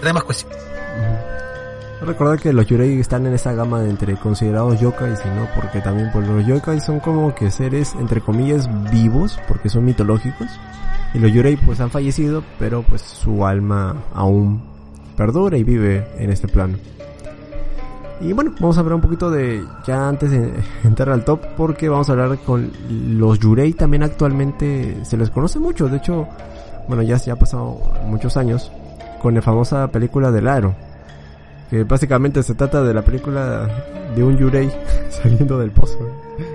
[0.00, 0.52] Tenemos cuestión.
[0.52, 2.06] Ujú.
[2.06, 5.80] Recordar que los Yurei están en esa gama de entre considerados yokais y no, porque
[5.80, 10.46] también pues, los yokais son como que seres entre comillas vivos, porque son mitológicos,
[11.12, 14.62] y los Yurei pues han fallecido, pero pues su alma aún
[15.16, 16.78] perdura y vive en este plano.
[18.20, 20.52] Y bueno, vamos a hablar un poquito de, ya antes de
[20.84, 25.58] entrar al top, porque vamos a hablar con los Yurei también actualmente, se les conoce
[25.58, 26.26] mucho, de hecho,
[26.88, 28.72] bueno, ya, ya ha pasado muchos años,
[29.22, 30.74] con la famosa película del Aro
[31.70, 33.68] que básicamente se trata de la película
[34.14, 34.70] de un Yurei
[35.10, 35.98] saliendo del pozo.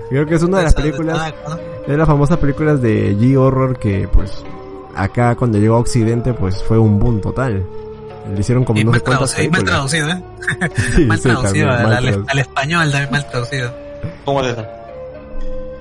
[0.10, 1.34] Creo que es una de las películas,
[1.88, 4.43] de las famosas películas de G-Horror que pues
[4.95, 7.65] acá cuando llegó a Occidente pues fue un boom total.
[8.34, 9.91] Le hicieron como Y no sé mal, cuántas traducido, mal películas.
[9.91, 10.72] traducido, ¿eh?
[10.96, 12.26] Sí, mal sí, traducido, también, al, mal al- traducido.
[12.30, 13.74] al español también mal traducido.
[14.26, 14.65] ¿Cómo es eso?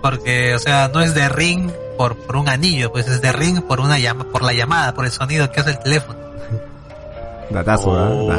[0.03, 3.62] Porque, o sea, no es de ring por, por un anillo, pues es de ring
[3.62, 6.19] por una llama, por la llamada, por el sonido que hace el teléfono.
[7.51, 8.33] Datazo, Oh.
[8.33, 8.37] ¿eh?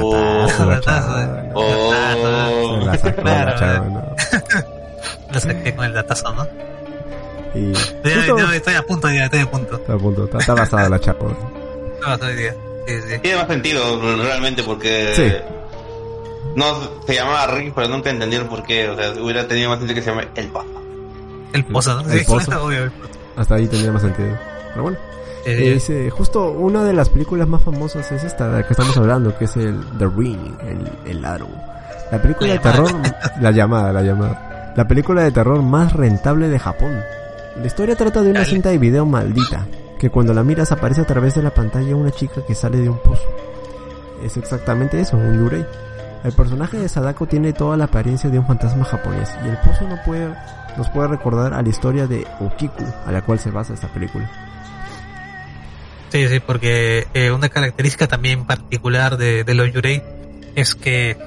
[0.48, 1.50] Datazo, la Datazo, chava, eh.
[1.54, 1.60] ¿no?
[1.60, 2.80] Oh.
[2.80, 3.90] Se la sacó Claro, la chava, eh.
[3.90, 5.34] ¿no?
[5.34, 6.48] Lo saqué con el datazo, ¿no?
[7.56, 7.72] Y
[8.54, 9.76] estoy a punto, ya estoy a punto.
[9.76, 11.26] Está a punto, está, está basada la chapa.
[11.26, 11.52] ¿no?
[12.08, 12.56] No, estoy día.
[12.88, 13.20] Sí, sí.
[13.22, 13.82] Tiene más sentido
[14.24, 15.32] realmente porque Sí.
[16.56, 16.66] no
[17.06, 18.90] se llamaba Ring, pero nunca entendí el por qué.
[18.90, 20.68] O sea, hubiera tenido más sentido que se llame El Papa.
[21.54, 22.10] El pozo, ¿no?
[22.12, 22.52] El Sí, pozo.
[22.60, 22.70] pozo.
[23.36, 24.38] Hasta ahí tendría más sentido.
[24.70, 24.98] Pero bueno.
[25.46, 28.96] Eh, dice, justo una de las películas más famosas es esta de la que estamos
[28.96, 31.48] hablando, que es el The Ring, el, el aro.
[32.12, 32.90] La película La de terror,
[33.42, 34.74] la llamada, la llamada.
[34.78, 36.98] La película de terror más rentable de Japón.
[37.60, 38.52] La historia trata de una Dale.
[38.52, 39.66] cinta de video maldita,
[40.04, 42.90] que cuando la miras aparece a través de la pantalla una chica que sale de
[42.90, 43.24] un pozo.
[44.22, 45.66] Es exactamente eso, un yurei.
[46.26, 49.88] El personaje de Sadako tiene toda la apariencia de un fantasma japonés y el pozo
[49.88, 54.30] nos puede recordar a la historia de Okiku, a la cual se basa esta película.
[56.10, 60.04] Sí, sí, porque eh, una característica también particular de los yurei
[60.56, 61.18] es que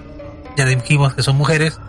[0.55, 1.81] ya dijimos que son mujeres,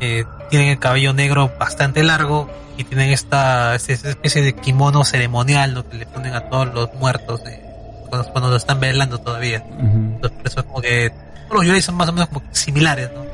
[0.00, 5.74] Eh, tienen el cabello negro bastante largo y tienen esta, esta especie de kimono ceremonial
[5.74, 5.88] ¿no?
[5.88, 7.62] que le ponen a todos los muertos eh,
[8.08, 9.64] cuando, cuando lo están velando todavía.
[9.66, 9.86] Ujú.
[9.86, 11.10] Entonces, por eso es como que
[11.48, 13.24] todos los yurei son más o menos como similares, ¿no?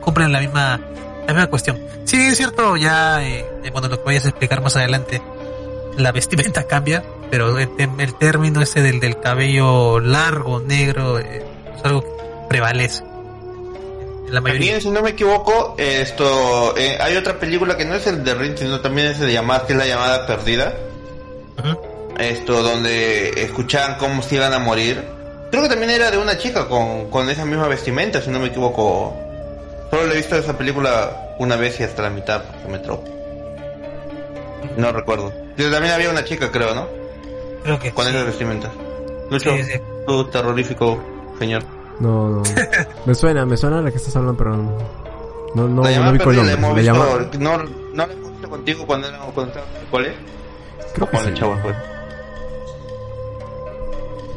[0.00, 0.80] Cumplen la misma,
[1.26, 1.78] la misma cuestión.
[2.04, 5.20] Sí, es cierto, ya, eh, eh, bueno, lo que vayas a explicar más adelante,
[5.96, 11.44] la vestimenta cambia, pero el, el término ese del, del cabello largo, negro, eh,
[11.76, 12.08] es algo que
[12.48, 13.04] prevalece.
[14.30, 14.80] La mayoría.
[14.80, 18.56] Si no me equivoco, esto eh, hay otra película que no es el de Ring,
[18.56, 20.74] sino también es de llamada, que es la llamada perdida.
[22.18, 25.02] Esto donde escuchaban cómo se iban a morir.
[25.50, 28.46] Creo que también era de una chica con, con esa misma vestimenta, si no me
[28.48, 29.16] equivoco.
[29.90, 33.08] Solo he visto esa película una vez y hasta la mitad porque me trompo.
[34.76, 35.32] No recuerdo.
[35.56, 36.86] Pero también había una chica, creo, ¿no?
[37.62, 38.10] Creo que Con sí.
[38.10, 38.70] esas vestimentas.
[39.30, 39.80] Lucho, Sí, sí.
[40.06, 41.02] tú terrorífico
[41.38, 41.62] señor.
[42.00, 42.42] No, no.
[43.06, 44.62] Me suena, me suena la que estás hablando, pero no,
[45.54, 45.94] no, no, no nombre.
[45.94, 46.32] hemos La visto,
[46.80, 47.04] llama-
[47.38, 50.14] no, no la hemos visto contigo cuando era cuando estábamos en el cole.
[50.94, 51.40] Creo que Con el sí.
[51.40, 51.76] chavo, pues.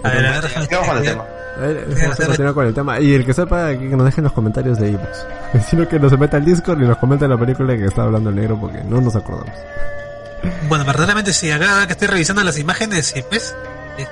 [0.03, 1.25] A ver, a ver, Sigamos con el tema.
[1.57, 2.99] A ver, vamos a continuar con el tema.
[2.99, 5.25] Y el que sepa, que nos deje en los comentarios de ebooks.
[5.69, 8.35] Sino que nos meta al Discord y nos comente la película que está hablando el
[8.35, 9.53] negro porque no nos acordamos.
[10.67, 13.55] Bueno, verdaderamente sí, acá que estoy revisando las imágenes y pues,
[13.97, 14.05] sí,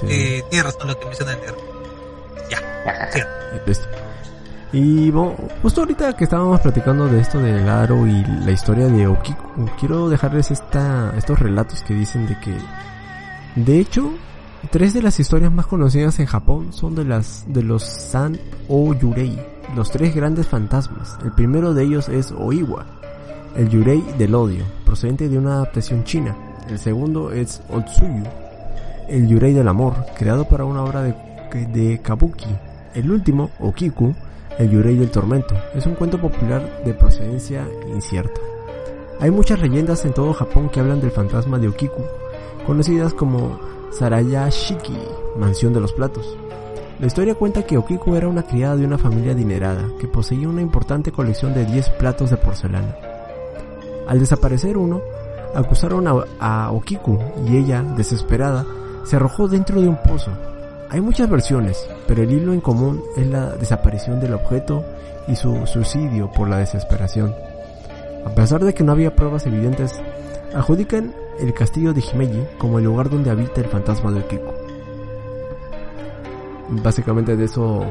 [0.00, 0.06] Sí.
[0.10, 1.56] eh, tiene razón lo que menciona el negro.
[2.50, 3.20] Ya, sí.
[3.54, 3.88] Y listo.
[4.72, 9.06] Y bueno, justo ahorita que estábamos platicando de esto del aro y la historia de
[9.06, 12.54] Okiku, quiero dejarles esta, estos relatos que dicen de que,
[13.56, 14.12] de hecho,
[14.70, 18.92] tres de las historias más conocidas en Japón son de las de los San o
[18.92, 19.42] Yurei,
[19.74, 21.16] los tres grandes fantasmas.
[21.24, 22.84] El primero de ellos es Oiwa,
[23.56, 26.36] el Yurei del odio, procedente de una adaptación china.
[26.68, 28.24] El segundo es Otsuyu,
[29.08, 31.14] el Yurei del amor, creado para una obra de,
[31.56, 32.46] de Kabuki.
[32.94, 34.14] El último, Okiku,
[34.58, 38.40] el Yurei del tormento, es un cuento popular de procedencia incierta.
[39.20, 42.02] Hay muchas leyendas en todo Japón que hablan del fantasma de Okiku,
[42.66, 43.58] conocidas como
[43.90, 44.98] Sarayashiki,
[45.38, 46.36] mansión de los platos.
[47.00, 50.62] La historia cuenta que Okiku era una criada de una familia adinerada que poseía una
[50.62, 52.96] importante colección de 10 platos de porcelana.
[54.06, 55.00] Al desaparecer uno,
[55.54, 58.66] acusaron a, a Okiku y ella, desesperada,
[59.04, 60.30] se arrojó dentro de un pozo.
[60.90, 64.84] Hay muchas versiones, pero el hilo en común es la desaparición del objeto
[65.26, 67.34] y su suicidio por la desesperación.
[68.24, 70.00] A pesar de que no había pruebas evidentes,
[70.54, 74.52] adjudican el castillo de Himeji como el lugar donde habita el fantasma de Okiku.
[76.70, 77.84] Básicamente de eso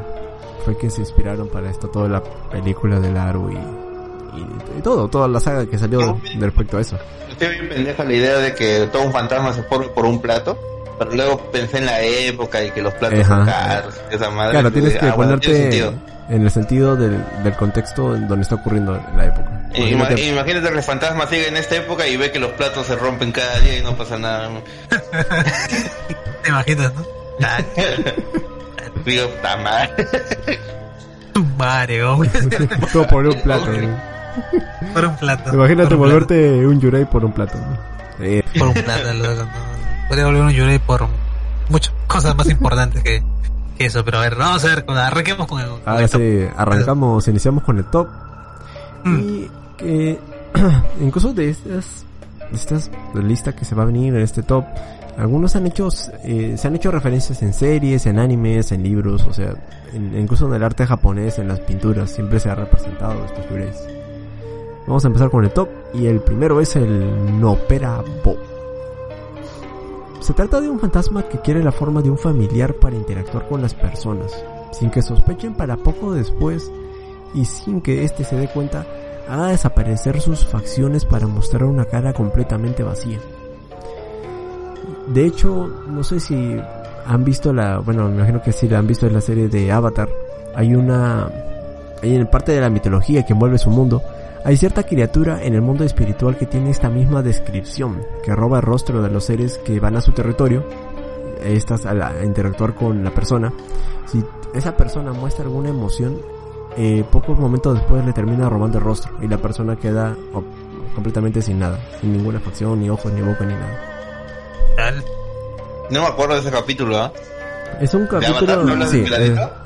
[0.65, 5.07] fue que se inspiraron para esto toda la película del Aro y, y, y todo,
[5.07, 6.97] toda la saga que salió de respecto a eso.
[7.29, 10.57] Estoy bien pendeja la idea de que todo un fantasma se forme por un plato.
[10.99, 13.35] Pero luego pensé en la época y que los platos Ajá.
[13.37, 13.93] son caros.
[14.11, 14.51] Esa madre.
[14.51, 15.77] Claro, tienes Ah, que ponerte
[16.29, 19.49] en el sentido del, del contexto en donde está ocurriendo la época.
[19.75, 22.95] Ima- Imagínate- que el fantasma sigue en esta época y ve que los platos se
[22.95, 24.49] rompen cada día y no pasa nada.
[26.43, 27.05] ¿Te imaginas, no?
[29.05, 30.07] Digo, puta madre.
[31.33, 32.29] tu madre, hombre.
[32.91, 33.67] Todo por un plato.
[33.71, 34.93] ¿no?
[34.93, 35.53] Por un plato.
[35.53, 37.57] Imagínate Por un volverte un Yurei por un plato.
[38.19, 38.43] Eh.
[38.57, 39.76] Por un plato, loco, no.
[40.07, 41.07] Podría volver un Yurei por
[41.69, 43.23] muchas cosas más importantes que,
[43.77, 44.03] que eso.
[44.05, 45.67] Pero a ver, vamos a ver, arranquemos con el.
[45.69, 46.21] con ahora el top.
[46.21, 48.07] sí, arrancamos, iniciamos con el top.
[49.03, 49.19] Mm.
[49.19, 50.19] Y que
[51.01, 52.05] incluso de estas,
[52.51, 54.65] de estas listas que se va a venir en este top,
[55.17, 55.89] algunos han hecho,
[56.23, 59.53] eh, se han hecho referencias en series, en animes, en libros, o sea,
[59.93, 63.75] en- incluso en el arte japonés, en las pinturas, siempre se ha representado estos yureis.
[64.87, 68.37] Vamos a empezar con el top y el primero es el Nopera Bo.
[70.19, 73.61] Se trata de un fantasma que quiere la forma de un familiar para interactuar con
[73.61, 74.33] las personas,
[74.71, 76.71] sin que sospechen para poco después
[77.33, 78.85] y sin que éste se dé cuenta,
[79.29, 83.19] haga desaparecer sus facciones para mostrar una cara completamente vacía.
[85.07, 86.59] De hecho, no sé si
[87.05, 89.71] han visto la, bueno, me imagino que sí la han visto en la serie de
[89.71, 90.09] Avatar.
[90.55, 91.29] Hay una,
[92.01, 94.01] hay en parte de la mitología que envuelve su mundo,
[94.47, 98.63] hay cierta criatura en el mundo espiritual que tiene esta misma descripción, que roba el
[98.63, 100.65] rostro de los seres que van a su territorio,
[101.43, 103.51] estas a, interactuar con la persona.
[104.05, 106.21] Si esa persona muestra alguna emoción,
[106.77, 110.15] eh, pocos momentos después le termina robando el rostro y la persona queda
[110.95, 113.81] completamente sin nada, sin ninguna facción, ni ojos, ni boca, ni nada.
[115.89, 117.11] No me acuerdo de ese capítulo, ¿ah?
[117.79, 118.87] Es un capítulo.
[118.87, 119.05] sí,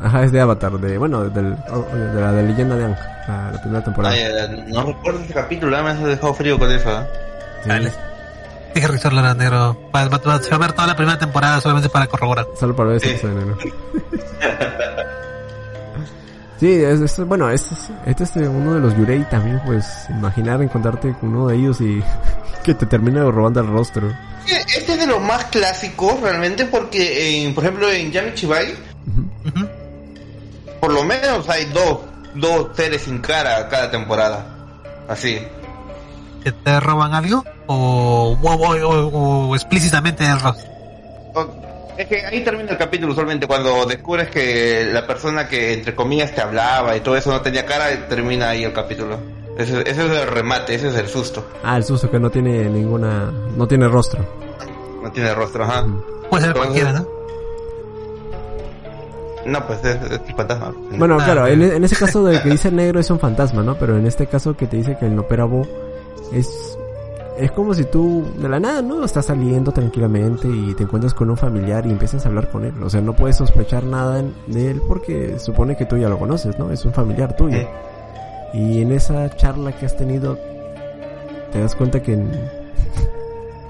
[0.01, 2.95] ajá, es de Avatar, de, bueno, del, de la de Leyenda de Ang,
[3.27, 4.15] la, primera temporada.
[4.67, 7.07] no recuerdo ese capítulo, me has dejado frío con eso, ¿eh?
[7.63, 7.69] Sí.
[7.69, 7.91] Dale.
[8.73, 9.77] Dije Richard Lara Negro.
[9.95, 12.47] Va, va, va, a ver toda la primera temporada solamente para corroborar.
[12.59, 13.27] Solo para ver si sí.
[13.27, 13.57] negro.
[16.61, 21.11] Sí, es, es, bueno, es, este es uno de los Yurei también, pues, imaginar encontrarte
[21.19, 22.03] con uno de ellos y
[22.61, 24.11] que te termine robando el rostro.
[24.47, 28.73] Este es de los más clásicos realmente porque, por ejemplo, en Yami Chibai,
[30.79, 31.99] por lo menos hay dos,
[32.35, 34.45] dos seres sin cara cada temporada.
[35.07, 35.39] Así.
[36.43, 37.43] ¿Que te roban algo?
[37.67, 40.69] ¿O, o, explícitamente el rostro?
[41.97, 46.33] Es que ahí termina el capítulo usualmente cuando descubres que la persona que entre comillas
[46.33, 49.40] te hablaba y todo eso no tenía cara, termina ahí el capítulo.
[49.57, 51.43] Ese, es el remate, ese es el susto.
[51.63, 54.25] Ah, el susto que no tiene ninguna, no tiene rostro.
[55.03, 55.85] No tiene rostro, ajá.
[56.29, 57.07] Puede ser cualquiera, ¿no?
[59.45, 59.97] No, pues es,
[60.35, 60.73] fantasma.
[60.91, 63.75] Bueno, ah, claro, en, en, ese caso de que dice negro es un fantasma, ¿no?
[63.75, 65.63] Pero en este caso que te dice que el Noperabo
[66.31, 66.77] es
[67.37, 69.03] es como si tú de la nada, ¿no?
[69.03, 72.73] Estás saliendo tranquilamente y te encuentras con un familiar y empiezas a hablar con él.
[72.83, 76.59] O sea, no puedes sospechar nada de él porque supone que tú ya lo conoces,
[76.59, 76.71] ¿no?
[76.71, 77.67] Es un familiar tuyo.
[78.53, 80.37] Y en esa charla que has tenido,
[81.51, 82.17] te das cuenta que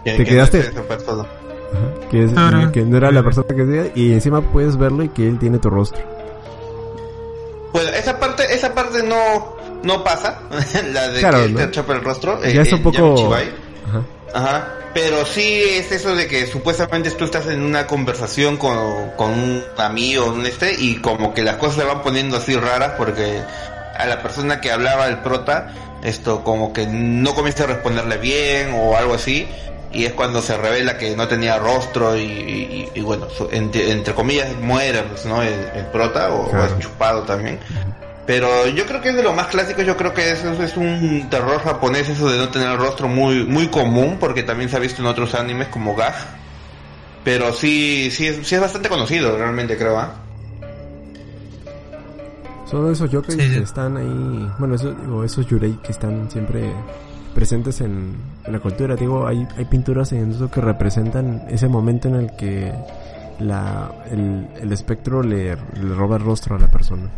[0.03, 0.71] te quedaste...
[2.09, 5.39] que, que no era la persona que decía y encima puedes verlo y que él
[5.39, 6.01] tiene tu rostro.
[7.71, 10.39] Pues esa parte, esa parte no no pasa,
[10.93, 12.41] la de que te chapa el rostro.
[12.43, 13.33] Ya es un poco...
[14.33, 14.77] Ajá.
[14.93, 20.25] Pero sí es eso de que supuestamente tú estás en una conversación con, un amigo,
[20.25, 23.41] un este, y como que las cosas se van poniendo así raras porque
[24.01, 28.73] a la persona que hablaba el prota, esto como que no comienza a responderle bien
[28.73, 29.47] o algo así,
[29.93, 35.25] y es cuando se revela que no tenía rostro y, bueno, entre, comillas muere pues,
[35.25, 35.41] ¿no?
[35.41, 37.59] el, prota o, es chupado también.
[38.25, 41.27] Pero yo creo que es de lo más clásico, yo creo que eso es un
[41.29, 44.79] terror japonés, eso de no tener el rostro muy, muy común, porque también se ha
[44.79, 46.15] visto en otros animes como Gag.
[47.23, 50.13] Pero sí, sí es, sí es bastante conocido, realmente creo, ¿ah?
[52.71, 56.71] Son esos yokais que están ahí, bueno, esos, digo, esos yurei que están siempre
[57.35, 58.15] presentes en,
[58.47, 58.95] la cultura.
[58.95, 62.71] Digo, hay, hay pinturas en eso que representan ese momento en el que
[63.39, 67.09] la, el, el espectro le, le roba el rostro a la persona.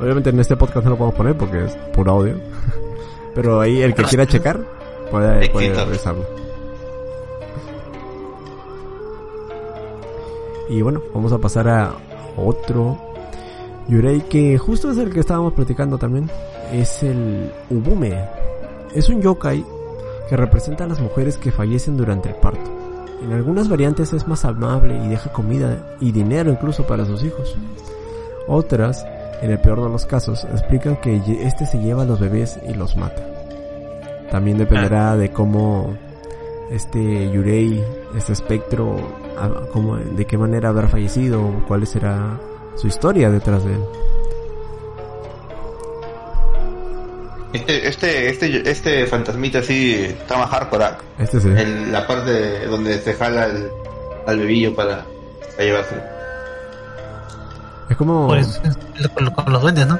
[0.00, 2.34] Obviamente en este podcast no lo podemos poner porque es puro audio.
[3.36, 4.58] Pero ahí el que quiera checar
[5.12, 6.26] puede, puede revisarlo.
[10.68, 11.92] Y bueno, vamos a pasar a
[12.36, 13.07] otro
[13.88, 16.30] Yurei que justo es el que estábamos platicando también.
[16.72, 18.14] Es el Ubume.
[18.94, 19.64] Es un yokai
[20.28, 22.70] que representa a las mujeres que fallecen durante el parto.
[23.22, 27.56] En algunas variantes es más amable y deja comida y dinero incluso para sus hijos.
[28.46, 29.04] Otras
[29.42, 32.74] en el peor de los casos, explican que este se lleva a los bebés y
[32.74, 33.24] los mata.
[34.30, 35.16] También dependerá ah.
[35.16, 35.96] de cómo
[36.70, 37.82] este Yurei,
[38.16, 38.96] este espectro,
[40.16, 42.38] de qué manera habrá fallecido, cuál será
[42.80, 43.84] su historia detrás de él.
[47.52, 50.84] Este, este, este, este fantasmita así está más hardcore.
[50.84, 50.98] ¿ah?
[51.18, 51.48] Este sí.
[51.48, 53.48] En la parte donde se jala
[54.26, 55.04] al bebillo para,
[55.56, 56.02] para llevárselo.
[57.88, 58.26] Es como...
[58.26, 58.60] Pues,
[59.14, 59.98] con, los duendes, ¿no?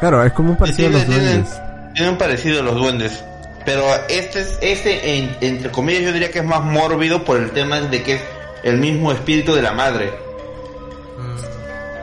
[0.00, 1.60] Claro, es como un parecido a los duendes.
[1.94, 3.22] Tiene un parecido a los duendes.
[3.66, 7.78] Pero este es, este entre comillas yo diría que es más mórbido por el tema
[7.80, 8.22] de que es
[8.62, 10.10] el mismo espíritu de la madre.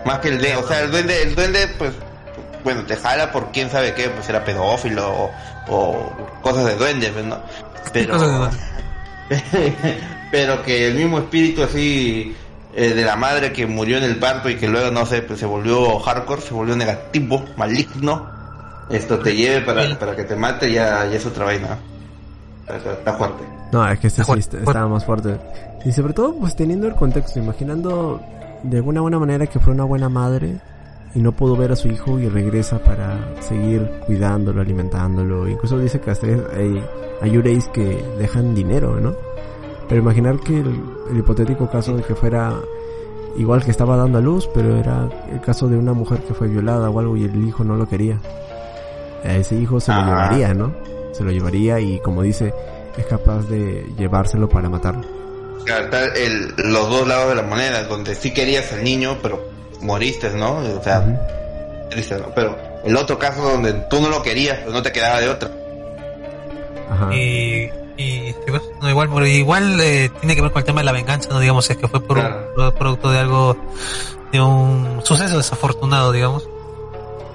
[0.07, 1.91] Más que el de, o sea, el duende, el duende pues
[2.63, 5.29] bueno, te jala por quién sabe qué, pues era pedófilo
[5.67, 7.37] o, cosas de duendes, pues, ¿no?
[7.91, 8.49] Pero,
[10.31, 12.33] pero que el mismo espíritu así
[12.73, 15.39] eh, de la madre que murió en el parto y que luego, no sé, pues
[15.39, 18.29] se volvió hardcore, se volvió negativo, maligno,
[18.89, 21.77] esto te lleve para, para que te mate, ya, ya es otra vaina.
[22.67, 23.43] Está, fuerte.
[23.73, 25.37] No, es que este sí estaba más fuerte.
[25.83, 28.21] Y sobre todo, pues teniendo el contexto, imaginando
[28.63, 30.57] de alguna buena manera que fue una buena madre
[31.15, 35.47] y no pudo ver a su hijo y regresa para seguir cuidándolo, alimentándolo.
[35.47, 36.83] Incluso dice que hasta hay,
[37.21, 39.15] hay Ureis que dejan dinero, ¿no?
[39.87, 42.53] Pero imaginar que el, hipotético caso de que fuera
[43.37, 46.47] igual que estaba dando a luz, pero era el caso de una mujer que fue
[46.47, 48.19] violada o algo y el hijo no lo quería.
[49.23, 50.73] A ese hijo se lo llevaría, ¿no?
[51.13, 52.53] Se lo llevaría y como dice,
[52.97, 55.16] es capaz de llevárselo para matarlo.
[55.65, 59.49] Claro, el, los dos lados de la moneda, donde sí querías al niño, pero
[59.81, 60.57] moriste, ¿no?
[60.57, 61.03] O sea,
[62.35, 65.51] Pero el otro caso donde tú no lo querías, pues no te quedaba de otra.
[66.89, 67.13] Ajá.
[67.13, 68.35] Y y
[68.81, 71.67] no, igual igual eh, tiene que ver con el tema de la venganza no digamos
[71.69, 73.57] es que fue por un producto de algo
[74.31, 76.47] de un suceso desafortunado digamos.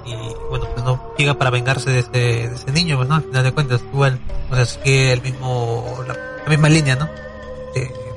[0.05, 0.15] Y
[0.49, 3.43] bueno pues no llega para vengarse de ese, de ese niño pues no al final
[3.43, 4.19] de cuentas igual
[4.49, 6.15] o sea sigue el mismo la,
[6.49, 7.09] misma línea no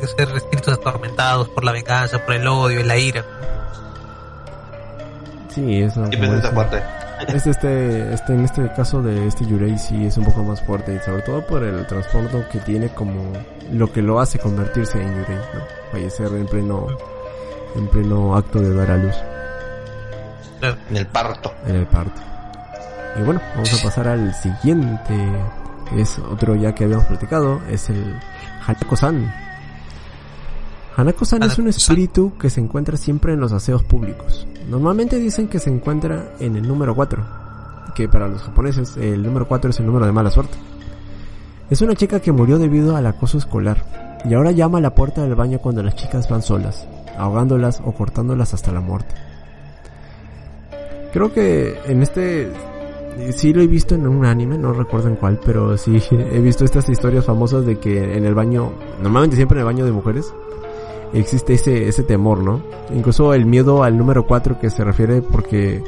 [0.00, 3.24] de, ser espíritus atormentados por la venganza por el odio y la ira
[5.54, 6.82] sí eso y pues esa parte
[7.28, 10.94] este, este, este, en este caso de este Yurei sí es un poco más fuerte,
[10.94, 13.32] y sobre todo por el trasfondo que tiene como
[13.72, 15.60] lo que lo hace convertirse en Yurei, ¿no?
[15.92, 16.86] Fallecer en pleno,
[17.74, 19.14] en pleno acto de dar a luz.
[20.90, 21.54] En el parto.
[21.66, 22.20] En el parto.
[23.18, 25.14] Y bueno, vamos a pasar al siguiente,
[25.88, 28.18] que es otro ya que habíamos platicado, es el
[28.66, 29.45] Hanako-san.
[30.96, 34.48] Hanako-san es un espíritu que se encuentra siempre en los aseos públicos.
[34.70, 37.22] Normalmente dicen que se encuentra en el número 4,
[37.94, 40.56] que para los japoneses el número 4 es el número de mala suerte.
[41.68, 43.84] Es una chica que murió debido al acoso escolar
[44.24, 46.88] y ahora llama a la puerta del baño cuando las chicas van solas,
[47.18, 49.14] ahogándolas o cortándolas hasta la muerte.
[51.12, 52.50] Creo que en este
[53.32, 56.64] sí lo he visto en un anime, no recuerdo en cuál, pero sí he visto
[56.64, 58.72] estas historias famosas de que en el baño,
[59.02, 60.32] normalmente siempre en el baño de mujeres,
[61.18, 62.62] existe ese, ese temor, ¿no?
[62.94, 65.82] Incluso el miedo al número 4 que se refiere porque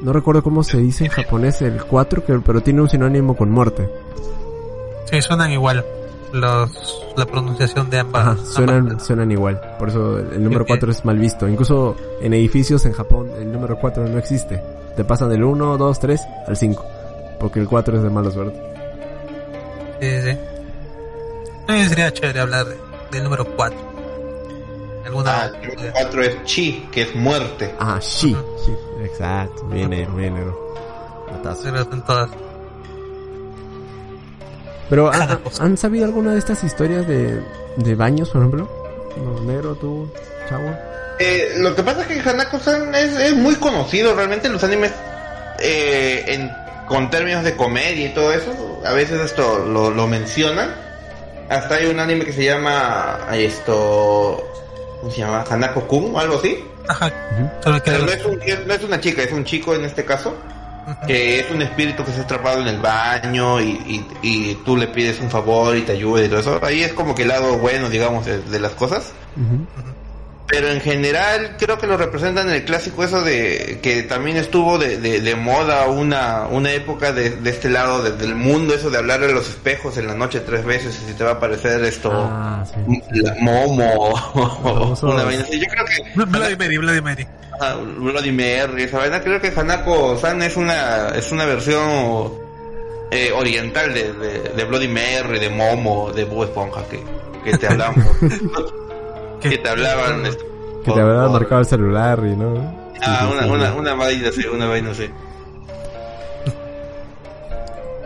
[0.00, 3.50] no recuerdo cómo se dice en japonés el 4, que, pero tiene un sinónimo con
[3.50, 3.88] muerte.
[5.10, 5.84] Sí, suenan igual.
[6.32, 8.26] Los, la pronunciación de ambas.
[8.26, 9.60] Ajá, suenan, suenan igual.
[9.78, 11.48] Por eso el número 4 es mal visto.
[11.48, 14.60] Incluso en edificios en Japón el número 4 no existe.
[14.96, 16.84] Te pasan del 1, 2, 3 al 5.
[17.40, 18.60] Porque el 4 es de mala suerte.
[20.00, 20.38] Sí, sí.
[21.68, 21.88] sí.
[21.88, 22.66] Sería chévere hablar
[23.12, 23.95] del número 4.
[25.06, 25.42] Alguna...
[25.42, 27.72] Ah, el 4 es chi, que es muerte.
[27.78, 28.36] Ah, chi.
[29.02, 30.66] Exacto, bien negro, bien negro.
[34.88, 35.10] Pero,
[35.60, 37.40] ¿han, sabido alguna de estas historias de,
[37.76, 38.68] de baños, por ejemplo?
[39.16, 40.08] No, negro, tú,
[40.48, 40.76] chavo.
[41.18, 44.92] Eh, lo que pasa es que Hanako-san es, es, muy conocido realmente en los animes
[45.60, 46.50] eh, en,
[46.86, 48.82] con términos de comedia y todo eso.
[48.84, 50.74] A veces esto lo, lo mencionan.
[51.48, 54.46] Hasta hay un anime que se llama esto
[55.00, 55.44] ¿cómo se llama?
[55.48, 56.64] Hanako-kun o algo así.
[56.88, 57.12] Ajá.
[57.84, 60.36] Pero no es, no es una chica, es un chico en este caso.
[61.04, 64.86] Que es un espíritu que se ha atrapado en el baño y, y, tú le
[64.86, 66.60] pides un favor y te ayuda y todo eso.
[66.62, 69.12] Ahí es como que el lado bueno, digamos, de, las cosas.
[70.56, 74.78] Pero en general creo que lo representan en el clásico eso de que también estuvo
[74.78, 79.32] de, de, moda una, una época de, este lado del mundo, eso de hablarle a
[79.32, 82.64] los espejos en la noche tres veces y si te va a aparecer esto ah,
[83.38, 84.14] Momo
[85.02, 85.60] una vaina así.
[85.60, 86.24] Yo creo que...
[86.24, 87.26] Bloody Mary, Bloody Mary.
[87.98, 89.20] Bloody Mary, esa vaina.
[89.20, 92.32] Creo que Hanako-san es una, es una versión
[93.10, 94.10] eh, oriental de,
[94.56, 97.04] de, Bloody Mary, de Momo, de Bob Esponja que,
[97.44, 98.06] que te hablamos.
[99.42, 100.24] que te hablaban.
[100.86, 102.54] Que te habían marcado el celular y no.
[103.02, 105.10] Ah, una, una, una vaina así, una vaina así.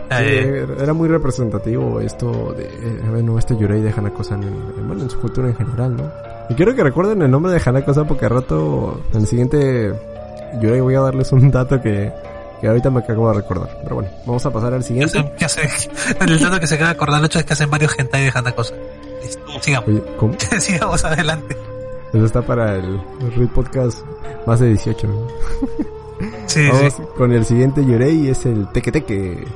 [0.09, 5.19] era muy representativo esto de, eh, bueno, este Yurei de Hanako-san en, bueno, en su
[5.19, 6.11] cultura en general, ¿no?
[6.49, 9.93] Y quiero que recuerden el nombre de Hanako-san porque al rato, en el siguiente
[10.59, 12.11] Yurei voy a darles un dato que,
[12.59, 13.69] que ahorita me acabo de recordar.
[13.83, 15.19] Pero bueno, vamos a pasar al siguiente.
[16.19, 18.77] el dato que se acaba de acordar, es que hacen varios hentai de Hanako-san.
[19.61, 20.01] Sigamos.
[20.17, 20.33] ¿cómo?
[20.59, 21.55] Sigamos adelante.
[22.13, 23.01] Eso está para el,
[23.37, 24.05] el Podcast
[24.45, 25.27] más de 18.
[26.47, 29.47] sí, Vamos con el siguiente Yurei, es el Teque Teque.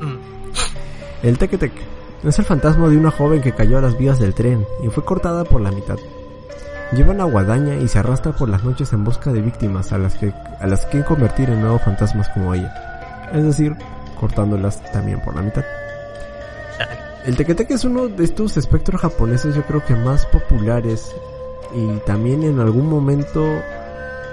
[0.00, 1.26] Mm.
[1.26, 1.82] El Teque Teque
[2.24, 5.04] es el fantasma de una joven que cayó a las vías del tren y fue
[5.04, 5.98] cortada por la mitad.
[6.92, 10.14] Lleva una guadaña y se arrastra por las noches en busca de víctimas a las
[10.14, 13.28] que, a las que convertir en nuevos fantasmas como ella.
[13.32, 13.76] Es decir,
[14.18, 15.64] cortándolas también por la mitad.
[17.26, 21.14] El tequeteque es uno de estos espectros japoneses yo creo que más populares
[21.74, 23.44] y también en algún momento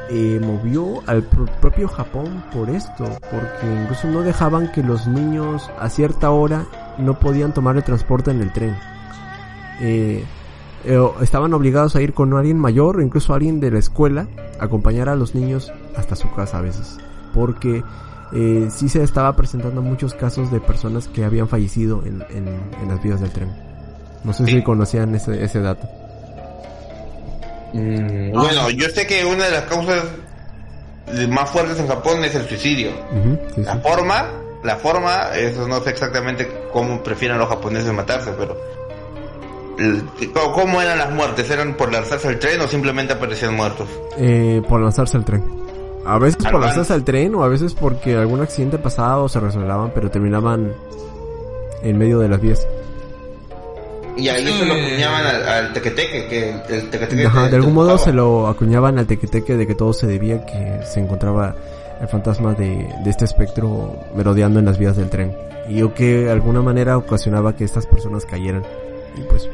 [0.10, 5.90] eh, movió al propio Japón por esto, porque incluso no dejaban que los niños a
[5.90, 6.66] cierta hora
[6.98, 8.76] no podían tomar el transporte en el tren.
[9.82, 10.24] Eh,
[10.86, 14.28] eh, estaban obligados a ir con alguien mayor o incluso alguien de la escuela
[14.60, 16.98] a acompañar a los niños hasta su casa a veces.
[17.34, 17.84] Porque
[18.34, 22.48] eh, sí se estaba presentando muchos casos de personas que habían fallecido en, en,
[22.82, 23.50] en las vías del tren.
[24.24, 24.52] No sé Sí.
[24.58, 25.88] si conocían ese, ese dato.
[27.74, 30.04] Mm, bueno, yo sé que una de las causas
[31.30, 32.92] más fuertes en Japón es el suicidio.
[33.56, 33.80] Sí, La sí.
[33.84, 34.26] forma,
[34.64, 38.58] la forma, eso no sé exactamente cómo prefieren los japoneses matarse, pero
[40.34, 41.50] ¿cómo- ¿cómo eran las muertes?
[41.50, 43.88] ¿Eran por lanzarse al tren o simplemente aparecían muertos?
[44.18, 45.44] Eh, por lanzarse al tren.
[46.06, 49.92] A veces por lanzarse al tren o a veces porque algún accidente pasado se resbalaban
[49.94, 50.74] pero terminaban
[51.84, 52.68] en medio de las vías.
[54.18, 54.54] Y ahí Sí.
[54.60, 57.98] se lo acuñaban al, al tequeteque, que el, tequeteque Ajá, te- de algún te modo
[57.98, 61.56] se lo acuñaban al tequeteque de que todo se debía que se encontraba
[62.02, 65.36] el fantasma de, de este espectro merodeando en las vías del tren.
[65.70, 68.64] Y o que de alguna manera ocasionaba que estas personas cayeran
[69.16, 69.48] y pues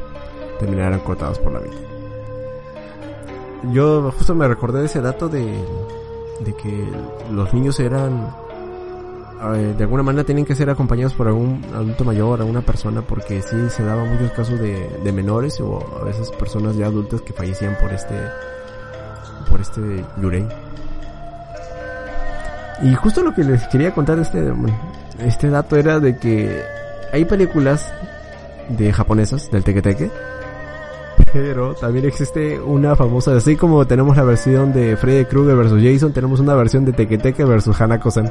[0.58, 1.74] terminaran cortadas por la vida.
[3.72, 5.44] Yo justo me recordé de ese dato de,
[6.40, 6.88] de que
[7.32, 8.28] los niños eran
[9.40, 13.40] eh, de alguna manera tienen que ser acompañados por algún adulto mayor, alguna persona, porque
[13.42, 17.32] sí se daban muchos casos de, de menores o a veces personas ya adultas que
[17.32, 18.14] fallecían por este,
[19.48, 20.46] por este yurei.
[22.82, 24.52] Y justo lo que les quería contar este,
[25.20, 26.62] este dato era de que
[27.12, 27.92] hay películas
[28.68, 30.10] de japonesas del tequeteque,
[31.32, 36.12] pero también existe una famosa, así como tenemos la versión de Freddy Krueger versus Jason,
[36.12, 38.30] tenemos una versión de Tequeteque versus Hanako-san.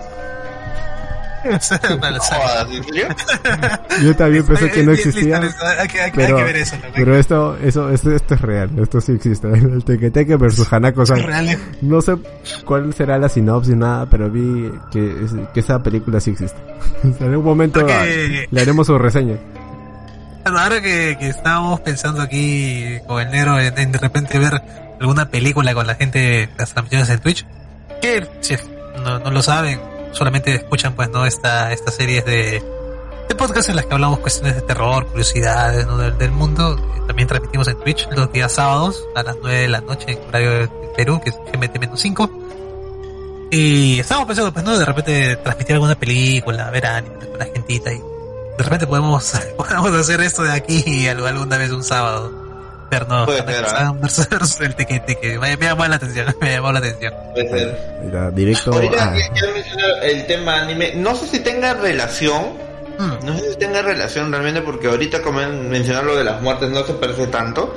[4.04, 5.40] Yo también pensé que no existía.
[5.40, 6.76] listo, Hay que, hay que- Pero, hay que ver eso.
[6.76, 6.88] loco.
[6.96, 9.48] pero esto, eso, esto, esto es real, esto sí existe.
[9.54, 11.20] El Tequeteque versus Hanako-san.
[11.48, 11.58] Eh.
[11.82, 12.16] No sé
[12.66, 15.16] cuál será la sinopsis, nada, pero vi que,
[15.54, 16.58] que esa película sí existe.
[17.04, 19.38] en algún momento le haremos su reseña.
[20.44, 24.62] Bueno, ahora que, que estábamos pensando aquí con el negro en, en de repente ver
[25.00, 27.46] alguna película con la gente, las transmisiones en Twitch,
[28.02, 28.56] que si
[29.04, 29.80] no, no lo saben,
[30.12, 32.64] solamente escuchan pues no esta estas series de,
[33.30, 35.98] de podcast en las que hablamos cuestiones de terror, curiosidades ¿no?
[35.98, 36.78] del, del mundo.
[36.96, 40.28] Eh, También transmitimos en Twitch los días sábados a las 9 de la noche en
[40.28, 42.30] horario de Perú, que es GMT-5.
[43.52, 44.78] Y estábamos pensando, pues, ¿no?
[44.78, 49.94] De repente transmitir alguna película, ver anime con la gentita y de repente podemos, podemos
[49.94, 52.37] hacer esto de aquí alguna vez un sábado.
[52.90, 57.14] Vernos Puede ser, que me, me llamó la atención, me llamó la atención.
[57.34, 58.00] Puede ser.
[58.04, 62.66] Mira, directo Ahorita ya mencioné el tema anime, no sé si tenga relación,
[63.00, 63.26] Mm.
[63.28, 66.84] no sé si tenga relación realmente porque ahorita como mencionar lo de las muertes no
[66.84, 67.76] se parece tanto,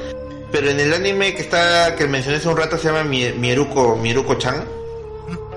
[0.51, 3.97] pero en el anime que está que mencioné hace un rato se llama Mi- Mieruko
[3.97, 4.65] Mieruko Chan,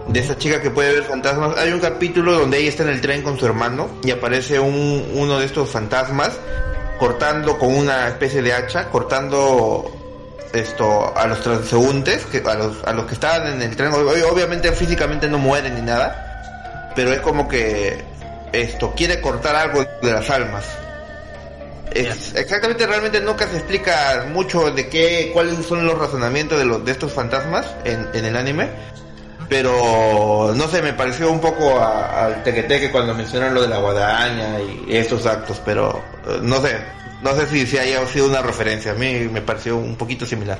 [0.09, 1.57] de esa chica que puede ver fantasmas.
[1.57, 5.05] Hay un capítulo donde ella está en el tren con su hermano y aparece un,
[5.13, 6.33] uno de estos fantasmas
[7.03, 9.91] cortando con una especie de hacha, cortando
[10.53, 13.91] esto a los transeúntes, que, a, los, a los que estaban en el tren.
[13.91, 18.01] Ob- Obviamente físicamente no mueren ni nada, pero es como que
[18.53, 20.63] esto quiere cortar algo de las almas.
[21.91, 26.85] Es, exactamente, realmente nunca se explica mucho de qué, cuáles son los razonamientos de los
[26.85, 28.69] de estos fantasmas en, en el anime,
[29.49, 34.59] pero no sé, me pareció un poco al tequeteque cuando mencionan lo de la guadaña
[34.59, 36.77] y estos actos, pero eh, no sé,
[37.23, 40.59] no sé si, si haya sido una referencia, a mí me pareció un poquito similar.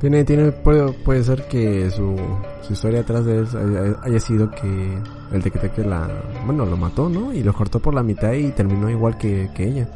[0.00, 2.16] Tiene, tiene, puede, puede ser que su,
[2.62, 4.98] su historia atrás de él haya, sido que
[5.32, 6.08] el tequeteque la,
[6.44, 7.32] bueno, lo mató, ¿no?
[7.32, 9.88] Y lo cortó por la mitad y terminó igual que ella.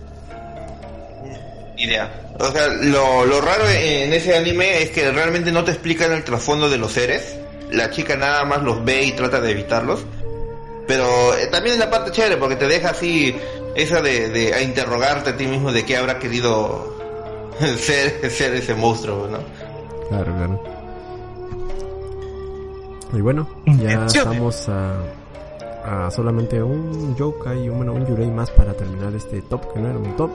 [1.86, 2.34] Idea.
[2.38, 6.24] O sea, lo, lo raro en ese anime es que realmente no te explican el
[6.24, 7.36] trasfondo de los seres.
[7.70, 10.04] La chica nada más los ve y trata de evitarlos.
[10.86, 13.34] Pero eh, también es la parte chévere porque te deja así
[13.74, 16.96] esa de, de a interrogarte a ti mismo de qué habrá querido
[17.78, 19.38] ser, ser ese monstruo, ¿no?
[20.08, 20.62] Claro, claro.
[23.12, 24.94] Y bueno, ya estamos a,
[25.84, 29.80] a solamente un yokai y un, bueno, un yurei más para terminar este top, que
[29.80, 30.30] no era un top.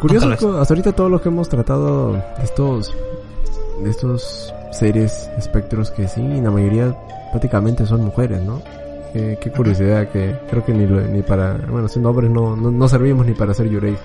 [0.00, 2.94] Curioso, hasta ahorita todo lo que hemos tratado de estos,
[3.82, 6.94] de estos seres, espectros que sí, la mayoría
[7.30, 8.60] prácticamente son mujeres, ¿no?
[9.12, 12.70] Qué, qué curiosidad que creo que ni, lo- ni para, bueno, siendo hombres no, no,
[12.70, 13.98] no servimos ni para ser yureis.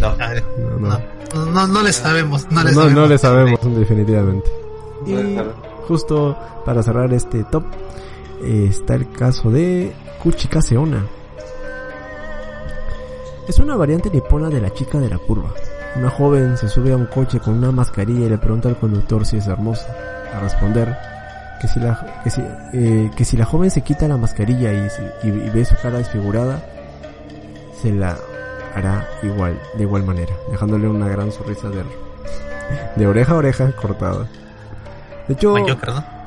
[0.00, 0.16] No.
[0.16, 0.98] No, no.
[1.34, 3.00] No, no, no le sabemos, no le no, sabemos.
[3.02, 4.50] no le sabemos definitivamente.
[5.06, 5.36] Y
[5.86, 7.64] justo para cerrar este top
[8.42, 11.04] eh, está el caso de Kuchikase Onna.
[13.50, 15.50] Es una variante nipona de la chica de la curva.
[15.96, 19.26] Una joven se sube a un coche con una mascarilla y le pregunta al conductor
[19.26, 19.88] si es hermosa.
[20.32, 20.96] A responder,
[21.60, 22.40] que si la, que si,
[22.72, 24.86] eh, que si la joven se quita la mascarilla y,
[25.24, 26.62] y, y ve su cara desfigurada,
[27.82, 28.16] se la
[28.76, 31.82] hará igual, de igual manera, dejándole una gran sonrisa de,
[32.94, 34.28] de oreja a oreja cortada.
[35.26, 35.54] De hecho,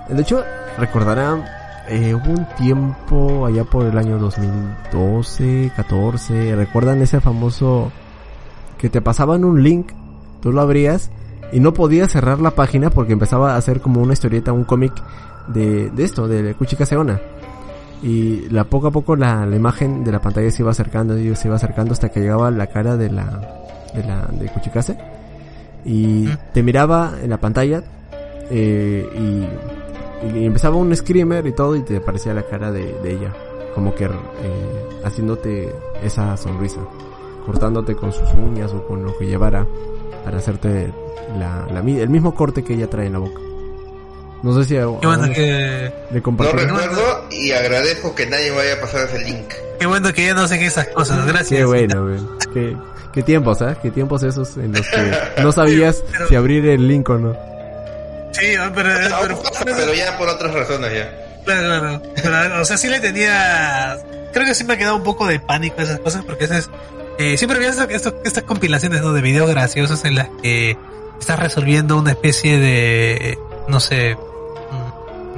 [0.10, 0.44] de hecho,
[0.78, 1.46] recordarán,
[1.90, 7.92] eh, hubo un tiempo allá por el año 2012, 14, ¿recuerdan ese famoso
[8.78, 9.92] que te pasaban un link,
[10.42, 11.12] tú lo abrías
[11.52, 14.94] y no podías cerrar la página porque empezaba a hacer como una historieta, un cómic
[15.48, 17.20] de, de esto, de Kuchika Seona.
[18.02, 21.34] Y la poco a poco la, la imagen de la pantalla se iba acercando y
[21.36, 23.26] se iba acercando hasta que llegaba la cara de la
[23.94, 24.98] de la de Kuchikase
[25.86, 27.84] y te miraba en la pantalla
[28.50, 29.73] eh, y,
[30.36, 33.34] y empezaba un screamer y todo y te aparecía la cara de, de ella
[33.76, 34.10] como que eh,
[35.04, 36.80] haciéndote esa sonrisa
[37.46, 39.66] cortándote con sus uñas o con lo que llevara
[40.24, 40.94] para hacerte
[41.38, 43.40] la, la mi- el mismo corte que ella trae en la boca
[44.44, 46.66] no sé si a, Qué bueno que, le No compartiré.
[46.66, 47.02] recuerdo
[47.32, 49.48] y agradezco que nadie me haya pasado ese link.
[49.80, 51.26] qué bueno que ya no hacen esas cosas.
[51.26, 51.58] Gracias.
[51.60, 52.20] Qué bueno, güey.
[52.54, 52.76] Qué,
[53.14, 53.78] qué tiempos, ¿eh?
[53.82, 57.38] Qué tiempos esos en los que no sabías Pero- si abrir el link o no.
[58.34, 58.90] Sí, pero,
[59.22, 61.12] pero, pero ya por otras razones ya.
[61.46, 62.02] Claro, claro.
[62.22, 63.98] Pero, o sea, sí le tenía.
[64.34, 66.70] Creo que sí me ha quedado un poco de pánico esas cosas porque esas.
[67.20, 69.14] Eh, siempre había esto, esto- estas compilaciones ¿no?
[69.14, 70.76] de videos graciosos en las que
[71.20, 73.38] estás resolviendo una especie de.
[73.68, 74.16] No sé.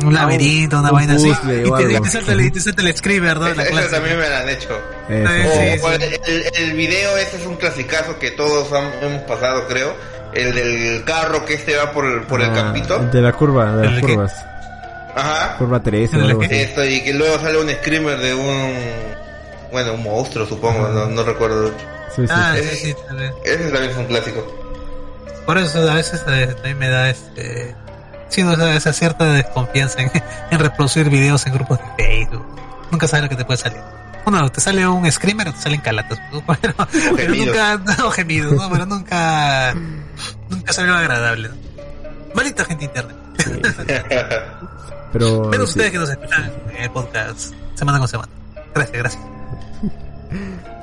[0.02, 1.30] Un, un laberinto, una un vaina así.
[1.30, 3.48] Y te, y te salta el, y te salta el screamer, ¿no?
[3.48, 3.90] En la Eso clase.
[3.90, 4.80] también me lo han hecho.
[5.10, 8.72] Eso, Sí, O, sí, o el, el- el video ese es un clasicazo que todos
[8.72, 9.96] han- hemos pasado, creo.
[10.36, 13.00] El del carro que este va por el, por el Ah, campito.
[13.00, 14.46] De la curva, de las curvas.
[15.16, 15.56] Ajá.
[15.58, 16.46] Curva 13 o ¿El algo qué?
[16.48, 16.56] así.
[16.56, 18.74] Esto, y que luego sale un screamer de un...
[19.72, 21.70] Bueno, un monstruo, supongo, no, no recuerdo.
[22.16, 22.34] Sí, sí.
[22.34, 23.34] Ah, sí, Ese- sí, también.
[23.44, 24.46] Ese también es un clásico.
[25.46, 27.76] Por eso a veces eh, también me da este.
[28.30, 30.12] Sí, no, esa, esa cierta desconfianza en,
[30.52, 32.46] en reproducir videos en grupos de Facebook.
[32.92, 33.80] Nunca sabes lo que te puede salir.
[34.26, 36.20] Uno, te sale un screamer o te salen calatas.
[36.62, 36.74] Pero,
[37.16, 37.78] pero nunca.
[38.00, 38.70] No, gemidos, ¿no?
[38.72, 39.74] Pero nunca.
[40.50, 41.50] Nunca algo agradable.
[41.50, 41.56] ¿no?
[42.34, 43.16] Maldita gente internet.
[45.14, 45.80] Pero Menos sí.
[45.80, 48.32] ustedes que nos escuchan en el podcast semana con semana.
[48.74, 49.24] Gracias, gracias.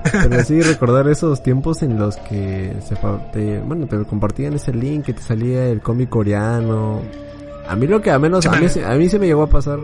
[0.13, 2.97] Pero sí recordar esos tiempos en los que se
[3.33, 7.03] te, bueno, te compartían ese link que te salía el cómic coreano.
[7.69, 9.79] A mí lo que a menos a mí, a mí se me llegó a pasar,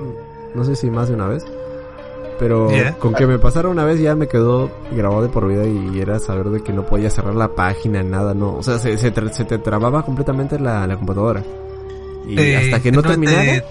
[0.54, 1.44] no sé si más de una vez,
[2.38, 2.94] pero Yeah.
[2.98, 6.18] con que me pasara una vez ya me quedó grabado de por vida y era
[6.18, 9.30] saber de que no podía cerrar la página, nada, no, o sea, se, se, tra-
[9.32, 11.42] se te trababa completamente la, la computadora.
[12.26, 13.62] Y Eh, hasta que no terminara,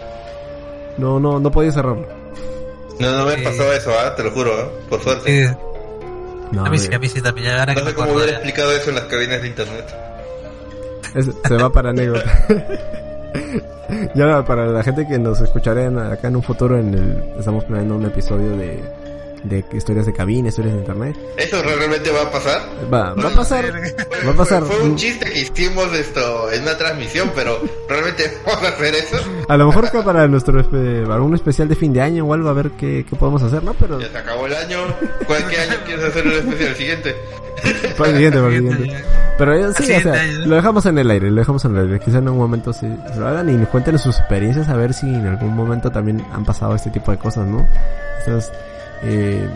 [0.97, 2.05] no, no, no podía cerrarlo.
[2.99, 3.43] No, no me Sí.
[3.43, 4.15] pasó eso, ¿ah?
[4.15, 4.67] te lo juro, ¿ah?
[4.89, 5.43] por suerte.
[5.43, 5.57] eh,
[6.51, 7.49] No, a mí sí, a mí sí también.
[7.51, 9.85] Ahora No me sé cómo hubiera explicado eso en las cabinas de internet.
[11.13, 12.23] Es- se va para anécdota.
[14.13, 17.95] ya para la gente que nos escuchará acá en un futuro, en el, estamos planeando
[17.95, 18.81] un episodio de,
[19.43, 21.17] de historias de cabina, historias de internet.
[21.37, 22.61] ¿Eso realmente va a pasar?
[22.93, 23.65] Va, va a pasar,
[24.25, 24.63] va a pasar.
[24.63, 28.95] Fue, fue un chiste que hicimos esto en una transmisión, pero ¿realmente vamos a hacer
[28.95, 29.17] eso?
[29.47, 30.57] A lo mejor que para nuestro
[31.27, 33.73] un especial de fin de año o algo a ver qué, qué podemos hacer, ¿no?
[33.73, 34.79] Pero Ya se acabó el año.
[35.25, 36.69] ¿Cuál qué año quieres hacer el especial?
[36.69, 37.15] ¿El siguiente?
[37.97, 39.03] para el siguiente, para el siguiente.
[39.37, 41.99] Pero sí, o sea, lo dejamos en el aire, lo dejamos en el aire.
[41.99, 44.93] Quizá en un momento sí se lo hagan y nos cuenten sus experiencias a ver
[44.93, 47.67] si en algún momento también han pasado este tipo de cosas, ¿no?
[48.19, 48.51] Estos,
[49.03, 49.47] eh,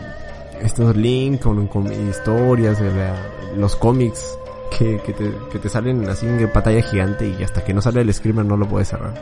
[0.60, 3.16] estos links con, con historias, de la-
[3.56, 4.38] los cómics
[4.78, 8.00] que, que, te, que te salen así en pantalla gigante y hasta que no sale
[8.00, 9.12] el screamer no lo puedes cerrar.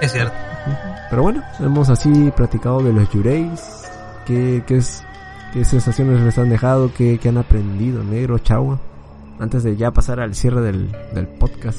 [0.00, 0.32] Es cierto.
[1.10, 3.60] Pero bueno, hemos así platicado de los Yureis,
[4.26, 5.02] qué, qué, es,
[5.52, 8.78] qué sensaciones les han dejado, qué, qué han aprendido, negro, chagua,
[9.38, 11.78] antes de ya pasar al cierre del, del podcast.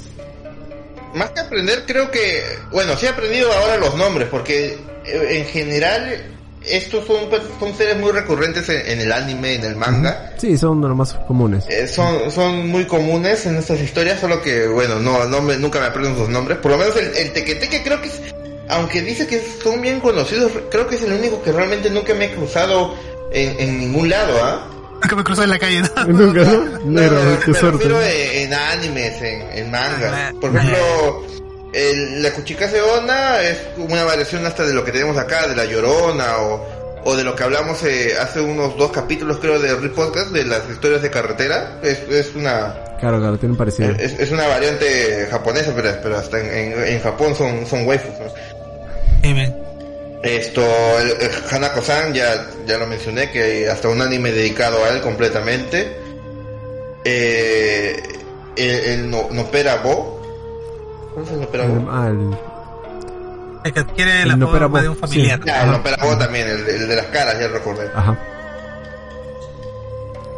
[1.16, 2.42] Más que aprender, creo que,
[2.72, 6.24] bueno, sí he aprendido ahora los nombres, porque eh, en general
[6.66, 7.18] estos son,
[7.60, 10.34] son seres muy recurrentes en, en el anime, en el manga.
[10.38, 11.66] Sí, son de los más comunes.
[11.70, 15.80] Eh, son, son muy comunes en estas historias, solo que, bueno, no, no me- nunca
[15.80, 16.58] me aprendo sus nombres.
[16.60, 18.22] Por lo menos el, el tequeteque creo que es,
[18.70, 22.26] aunque dice que son bien conocidos, creo que es el único que realmente nunca me
[22.26, 22.94] he cruzado
[23.32, 24.66] en, en ningún lado, ¿ah?
[25.08, 26.04] Que me cruzó en la calle, ¿no?
[26.08, 26.66] Nunca, ¿no?
[26.84, 27.78] No, qué me suerte.
[27.88, 30.12] refiero en, en animes, en, en mangas.
[30.14, 31.26] Ah, Por ejemplo,
[31.74, 35.66] el- la Cuchicase Ona es una variación hasta de lo que tenemos acá, de la
[35.66, 36.66] Llorona, o,
[37.06, 40.46] o de lo que hablamos eh, hace unos dos capítulos, creo, de Rip Podcast, de
[40.46, 41.80] las historias de carretera.
[41.84, 43.92] Es, es una Claro, claro, tienen parecido.
[43.92, 48.12] es, es una variante japonesa, pero, pero hasta en, en, en Japón son, son waifus.
[48.20, 48.30] ¿no?
[49.24, 49.56] Sí, men.
[50.22, 50.62] Esto,
[51.00, 55.00] el, el Hanako-san, ya, ya lo mencioné, que hay hasta un anime dedicado a él
[55.00, 55.96] completamente.
[57.06, 57.96] Eh,
[58.58, 60.19] el, el no, Nopera Bo.
[61.14, 61.42] ¿Cuál es el?
[61.42, 62.38] El- ah, el-
[63.66, 65.40] El que adquiere El la forma de un familiar.
[65.44, 67.90] Ya, el Opera Bo también, el, de- el de las caras, ya recordé.
[67.94, 68.18] Ajá.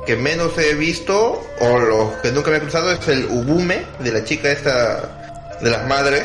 [0.06, 4.12] Que menos he visto, o los que nunca me he cruzado, es el Ubume, de
[4.12, 6.24] la chica esta, de las madres,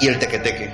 [0.00, 0.70] y el Tequeteque.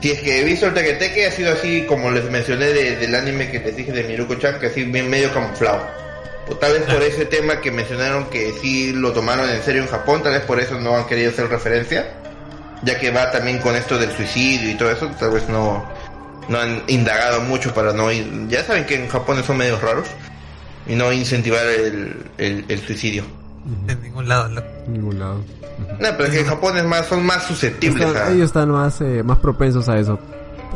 [0.00, 3.14] Si es que he visto el Tequeteque, ha sido así como les mencioné de- del
[3.16, 5.82] anime que les dije de Miruko-chan, que así bien medio camuflado.
[6.50, 9.88] O tal vez por ese tema que mencionaron que sí lo tomaron en serio en
[9.88, 12.06] Japón, tal vez por eso no han querido hacer referencia,
[12.82, 15.84] ya que va también con esto del suicidio y todo eso, tal vez no,
[16.48, 18.48] no han indagado mucho para no ir.
[18.48, 20.08] Ya saben que en Japón son medios raros
[20.86, 23.22] y no incentivar el, el, el suicidio.
[23.86, 24.48] En ningún lado.
[24.48, 24.66] loco.
[24.86, 25.44] En ningún lado.
[26.00, 28.32] No, pero es que en Japón es más, son más susceptibles Están- a...
[28.32, 30.18] ellos están más, eh, más propensos a eso.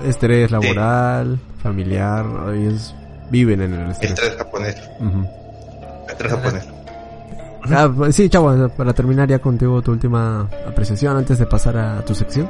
[0.07, 2.95] Estrés laboral, familiar, ellos
[3.31, 4.11] viven en el estrés.
[4.13, 4.77] Estrés japonés.
[5.01, 5.27] Ujú.
[6.29, 6.65] Japonés.
[7.71, 12.05] Ah, pues sí, chavo, para terminar ya contigo tu última apreciación antes de pasar a
[12.05, 12.47] tu sección.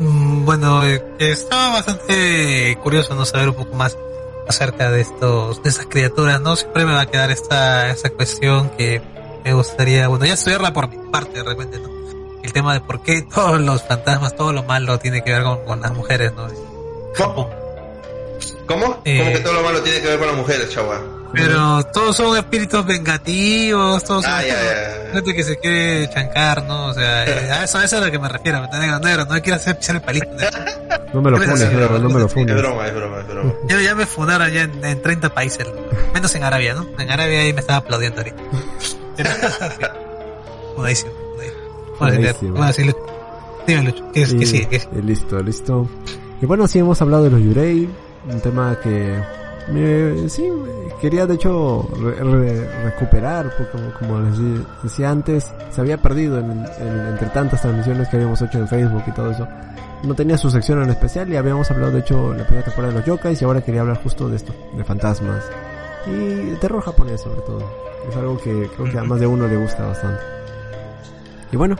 [0.00, 3.94] Mm, Bueno, eh, estaba bastante curioso no saber un poco más
[4.48, 6.56] acerca de estos, de esas criaturas, ¿no?
[6.56, 9.02] Siempre me va a quedar esta, esta cuestión que
[9.44, 11.90] me gustaría, bueno, ya estudiarla por mi parte de repente, ¿no?
[12.42, 15.64] El tema de por qué todos los fantasmas, todo lo malo tiene que ver con,
[15.66, 16.46] con las mujeres, ¿no?
[17.14, 17.48] Japón.
[18.66, 19.02] ¿Cómo?
[19.04, 19.18] Eh.
[19.18, 20.98] ¿Cómo que todo lo malo tiene que ver con las mujeres, chava?
[21.32, 25.12] Pero todos son espíritus vengativos, todos son Ah, ya, ya, ya.
[25.12, 26.86] gente que se quiere chancar, ¿no?
[26.86, 28.98] O sea, eh, a eso, a eso es a lo que me refiero, me negro,
[29.00, 30.58] negro, no quiero hacer pisar el palito, negro.
[31.12, 32.56] No me lo funes, perro, no me lo Es funes.
[32.56, 33.52] broma, es broma, es broma.
[33.68, 35.66] Yo ya me fundaron ya en, en 30 países,
[36.14, 36.86] menos en Arabia, ¿no?
[36.98, 38.42] En Arabia ahí me estaba aplaudiendo ahorita.
[40.74, 41.12] Funadísimo,
[41.98, 42.52] funadísimo.
[42.56, 43.06] Bueno, sí, Lucho.
[43.66, 44.68] Dime, Lucho, ¿qué, es, Y- qué sigue?
[44.68, 44.98] ¿Qué sigue?
[44.98, 45.88] y listo, listo.
[46.40, 47.88] Y bueno, sí hemos hablado de los Yurei,
[48.28, 49.18] un tema que
[49.68, 50.48] me, sí,
[51.00, 54.36] quería de hecho re- re- recuperar, porque como, como les
[54.82, 59.02] decía antes, se había perdido en, en- entre tantas transmisiones que habíamos hecho en Facebook
[59.06, 59.46] y todo eso.
[60.04, 62.98] No tenía su sección en especial y habíamos hablado de hecho la primera temporada de
[63.00, 65.42] los yokais y ahora quería hablar justo de esto, de fantasmas
[66.06, 67.58] y de terror japonés sobre todo.
[68.08, 70.22] Es algo que creo que a más de uno le gusta bastante.
[71.50, 71.76] Y bueno.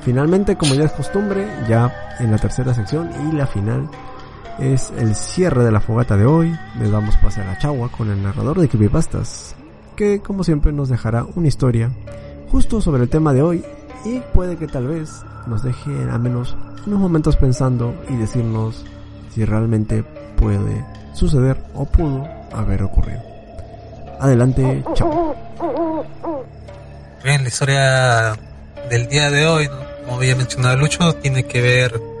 [0.00, 3.88] Finalmente, como ya es costumbre, ya en la tercera sección y la final
[4.58, 6.52] es el cierre de la fogata de hoy.
[6.78, 9.54] Le damos pase a chagua con el narrador de Creepypastas,
[9.96, 11.90] que como siempre nos dejará una historia
[12.50, 13.64] justo sobre el tema de hoy
[14.04, 18.84] y puede que tal vez nos deje al menos unos momentos pensando y decirnos
[19.34, 20.04] si realmente
[20.36, 20.84] puede
[21.14, 23.20] suceder o pudo haber ocurrido.
[24.20, 25.34] Adelante, chao.
[27.24, 28.32] Bien, la historia
[28.90, 29.76] del día de hoy, ¿no?
[30.04, 32.11] como había mencionado Lucho, tiene que ver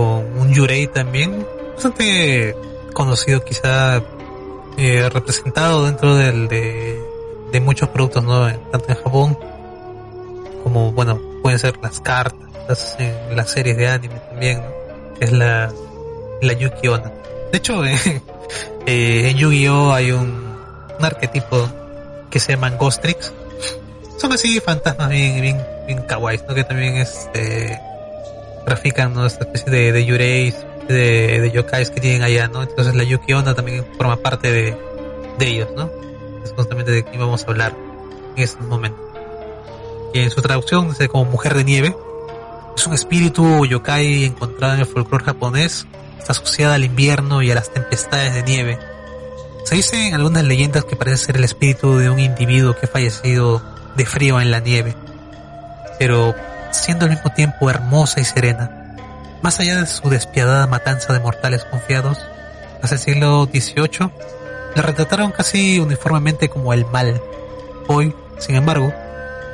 [0.00, 2.54] un Yurei también, bastante
[2.92, 4.02] conocido quizá,
[4.76, 8.50] eh, representado dentro del, de, muchos productos, ¿no?
[8.70, 9.38] Tanto en Japón
[10.62, 14.62] como, bueno, pueden ser las cartas, en las series de anime también,
[15.20, 15.72] es la,
[16.40, 17.12] la Yuki Onna.
[17.52, 18.22] De hecho, eh,
[18.86, 20.50] eh, en Yu-Gi-Oh hay un,
[21.00, 21.68] arquetipo
[22.30, 23.32] que se llaman Ghostrix,
[24.18, 26.54] son así fantasmas bien, bien, bien kawaii, ¿no?
[26.54, 27.80] Que también este
[28.66, 29.26] grafican ¿no?
[29.26, 30.56] esta especie de, de yureis,
[30.88, 32.62] de, de yokais que tienen allá, ¿no?
[32.62, 34.76] Entonces la Yuki Onna también forma parte de,
[35.38, 35.90] de ellos, ¿no?
[36.44, 37.74] Es justamente de quien vamos a hablar
[38.36, 38.98] en este momento.
[40.12, 41.96] Y en su traducción dice como mujer de nieve.
[42.76, 45.86] Es un espíritu yokai encontrado en el folclore japonés.
[46.18, 48.78] Está asociada al invierno y a las tempestades de nieve.
[49.64, 52.88] Se dice en algunas leyendas que parece ser el espíritu de un individuo que ha
[52.88, 53.62] fallecido
[53.96, 54.96] de frío en la nieve,
[55.98, 56.34] pero
[56.70, 58.96] siendo al mismo tiempo hermosa y serena.
[59.42, 62.18] Más allá de su despiadada matanza de mortales confiados,
[62.82, 64.10] hacia el siglo XVIII
[64.74, 67.20] la retrataron casi uniformemente como el mal.
[67.88, 68.92] Hoy, sin embargo,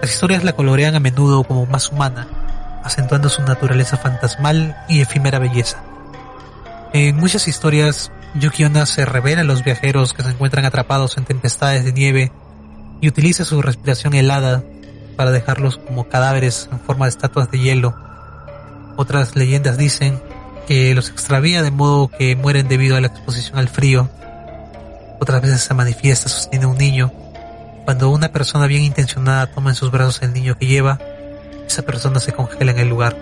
[0.00, 2.28] las historias la colorean a menudo como más humana,
[2.84, 5.82] acentuando su naturaleza fantasmal y efímera belleza.
[6.92, 11.24] En muchas historias, Yuki Onna se revela a los viajeros que se encuentran atrapados en
[11.24, 12.32] tempestades de nieve
[13.00, 14.62] y utiliza su respiración helada
[15.16, 17.94] para dejarlos como cadáveres en forma de estatuas de hielo.
[18.96, 20.20] Otras leyendas dicen
[20.66, 24.08] que los extravía de modo que mueren debido a la exposición al frío.
[25.20, 27.12] Otras veces se manifiesta sostiene un niño.
[27.84, 30.98] Cuando una persona bien intencionada toma en sus brazos el niño que lleva,
[31.66, 33.16] esa persona se congela en el lugar.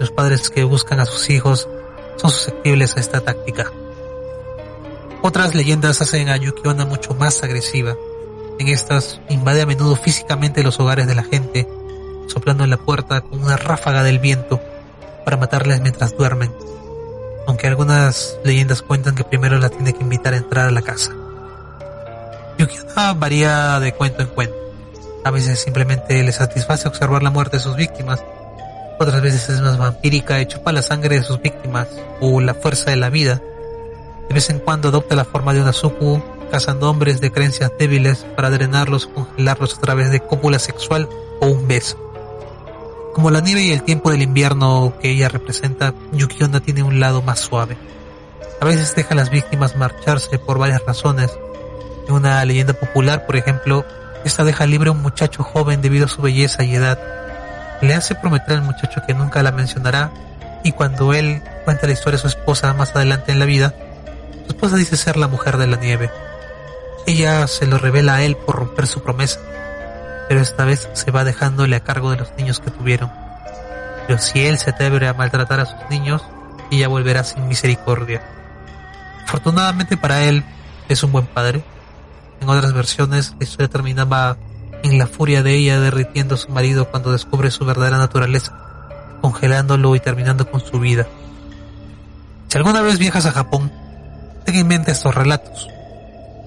[0.00, 1.68] Los padres que buscan a sus hijos
[2.16, 3.70] son susceptibles a esta táctica.
[5.22, 7.94] Otras leyendas hacen a Yuki Onna mucho más agresiva.
[8.58, 11.68] En estas invade a menudo físicamente los hogares de la gente,
[12.28, 14.60] soplando en la puerta con una ráfaga del viento
[15.24, 16.52] para matarles mientras duermen.
[17.46, 21.12] Aunque algunas leyendas cuentan que primero la tiene que invitar a entrar a la casa.
[22.58, 24.56] Yuki-onna varía de cuento en cuento.
[25.24, 28.24] A veces simplemente le satisface observar la muerte de sus víctimas.
[28.98, 31.88] otras veces es más vampírica y chupa la sangre de sus víctimas
[32.20, 33.40] o la fuerza de la vida.
[34.28, 38.26] De vez en cuando adopta la forma de una suku, cazando hombres de creencias débiles
[38.36, 41.08] para drenarlos o congelarlos a través de cópula sexual
[41.40, 41.98] o un beso.
[43.14, 46.98] Como la nieve y el tiempo del invierno que ella representa, Yuki Onna tiene un
[46.98, 47.76] lado más suave.
[48.60, 51.30] A veces deja a las víctimas marcharse por varias razones.
[52.08, 53.84] En una leyenda popular, por ejemplo,
[54.24, 56.98] esta deja libre a un muchacho joven debido a su belleza y edad.
[57.82, 60.10] Le hace prometer al muchacho que nunca la mencionará
[60.64, 63.74] y cuando él cuenta la historia a su esposa más adelante en la vida,
[64.46, 66.10] su esposa dice ser la mujer de la nieve.
[67.06, 69.40] Ella se lo revela a él por romper su promesa
[70.32, 73.12] pero esta vez se va dejándole a cargo de los niños que tuvieron.
[74.06, 76.22] Pero si él se atreve a maltratar a sus niños,
[76.70, 78.22] ella volverá sin misericordia.
[79.24, 80.42] Afortunadamente para él,
[80.88, 81.62] es un buen padre.
[82.40, 84.38] En otras versiones, la historia terminaba
[84.82, 88.52] en la furia de ella derritiendo a su marido cuando descubre su verdadera naturaleza,
[89.20, 91.06] congelándolo y terminando con su vida.
[92.48, 93.70] Si alguna vez viajas a Japón,
[94.46, 95.68] ten en mente estos relatos,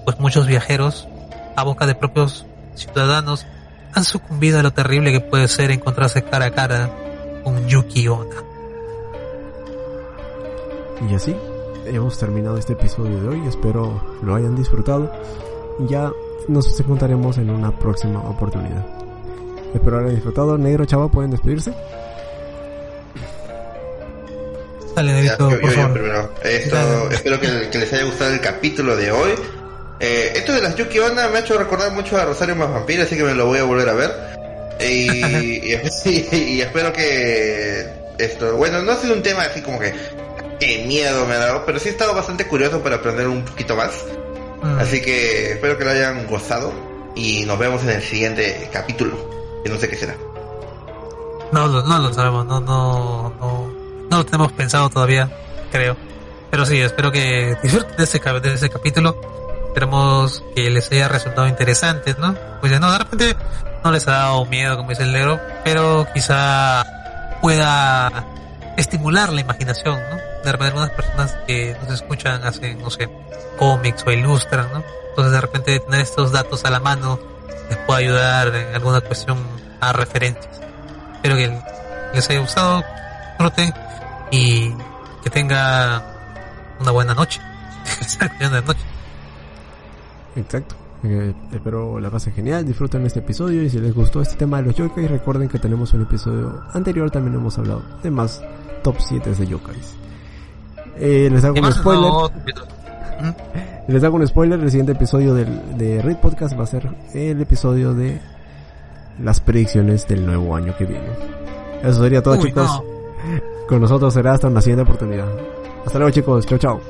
[0.06, 1.08] pues muchos viajeros,
[1.56, 2.46] a boca de propios
[2.76, 3.44] ciudadanos,
[3.92, 6.90] han sucumbido a lo terrible que puede ser encontrarse cara a cara
[7.42, 8.36] con Yuki Onna.
[11.10, 11.34] Y así
[11.86, 13.48] hemos terminado este episodio de hoy.
[13.48, 15.12] Espero lo hayan disfrutado.
[15.88, 16.12] Ya
[16.46, 18.86] nos encontraremos en una próxima oportunidad.
[19.74, 20.56] Espero hayan disfrutado.
[20.56, 21.74] Negro Chava, ¿pueden despedirse?
[24.94, 26.30] Dale, Negrito, por favor.
[27.10, 29.32] espero que, que les haya gustado el capítulo de hoy.
[29.98, 33.02] Eh, esto de las Yuki Onna me ha hecho recordar mucho a Rosario más Vampiro,
[33.02, 34.10] así que me lo voy a volver a ver.
[34.80, 35.72] Y, y,
[36.60, 37.88] espero que
[38.18, 39.94] esto, bueno, no ha sido un tema así como que
[40.60, 43.74] qué miedo me ha dado, pero sí he estado bastante curioso para aprender un poquito
[43.74, 44.04] más.
[44.62, 44.78] Mm.
[44.78, 46.72] Así que espero que lo hayan gozado
[47.14, 49.16] y nos vemos en el siguiente capítulo,
[49.64, 50.14] que no sé qué será.
[51.52, 53.72] No, no, lo sabemos, no, no, no,
[54.10, 55.30] no lo tenemos pensado todavía,
[55.70, 55.96] creo.
[56.50, 59.45] Pero sí, espero que disfruten de ese, de ese capítulo
[59.76, 62.34] esperamos que les haya resultado interesante, ¿no?
[62.60, 63.36] Pues no, de repente
[63.84, 66.82] no les ha dado miedo, como dice el negro, pero quizá
[67.42, 68.24] pueda
[68.78, 70.16] estimular la imaginación, ¿no?
[70.16, 73.10] De repente algunas personas que nos escuchan hacen, no sé,
[73.58, 74.82] cómics o ilustran, ¿no?
[75.10, 77.18] Entonces de repente tener estos datos a la mano
[77.68, 79.46] les puede ayudar en alguna cuestión
[79.82, 80.58] a referencias.
[81.16, 81.60] Espero que
[82.14, 82.82] les haya gustado,
[83.28, 83.74] disfruten
[84.30, 84.72] y
[85.22, 86.02] que tenga
[86.80, 87.42] una buena noche.
[88.40, 88.95] noche.
[90.36, 90.74] Exacto.
[91.04, 94.64] Eh, espero la pasen genial, disfruten este episodio y si les gustó este tema de
[94.64, 98.42] los yokais, recuerden que tenemos un episodio anterior, también hemos hablado de más
[98.82, 99.94] top 7 de yokais.
[100.98, 102.12] Eh, les hago un spoiler.
[103.88, 107.40] les hago un spoiler, el siguiente episodio del, de Read Podcast va a ser el
[107.40, 108.20] episodio de
[109.22, 111.08] las predicciones del nuevo año que viene.
[111.82, 112.82] Eso sería todo chicos.
[113.68, 115.28] Con nosotros será hasta una siguiente oportunidad.
[115.84, 116.80] Hasta luego chicos, chao chao.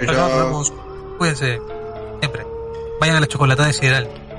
[0.00, 0.72] Nos vemos.
[1.18, 1.79] Cuídense.
[3.00, 4.29] Vayan a la chocolatada de Sideral.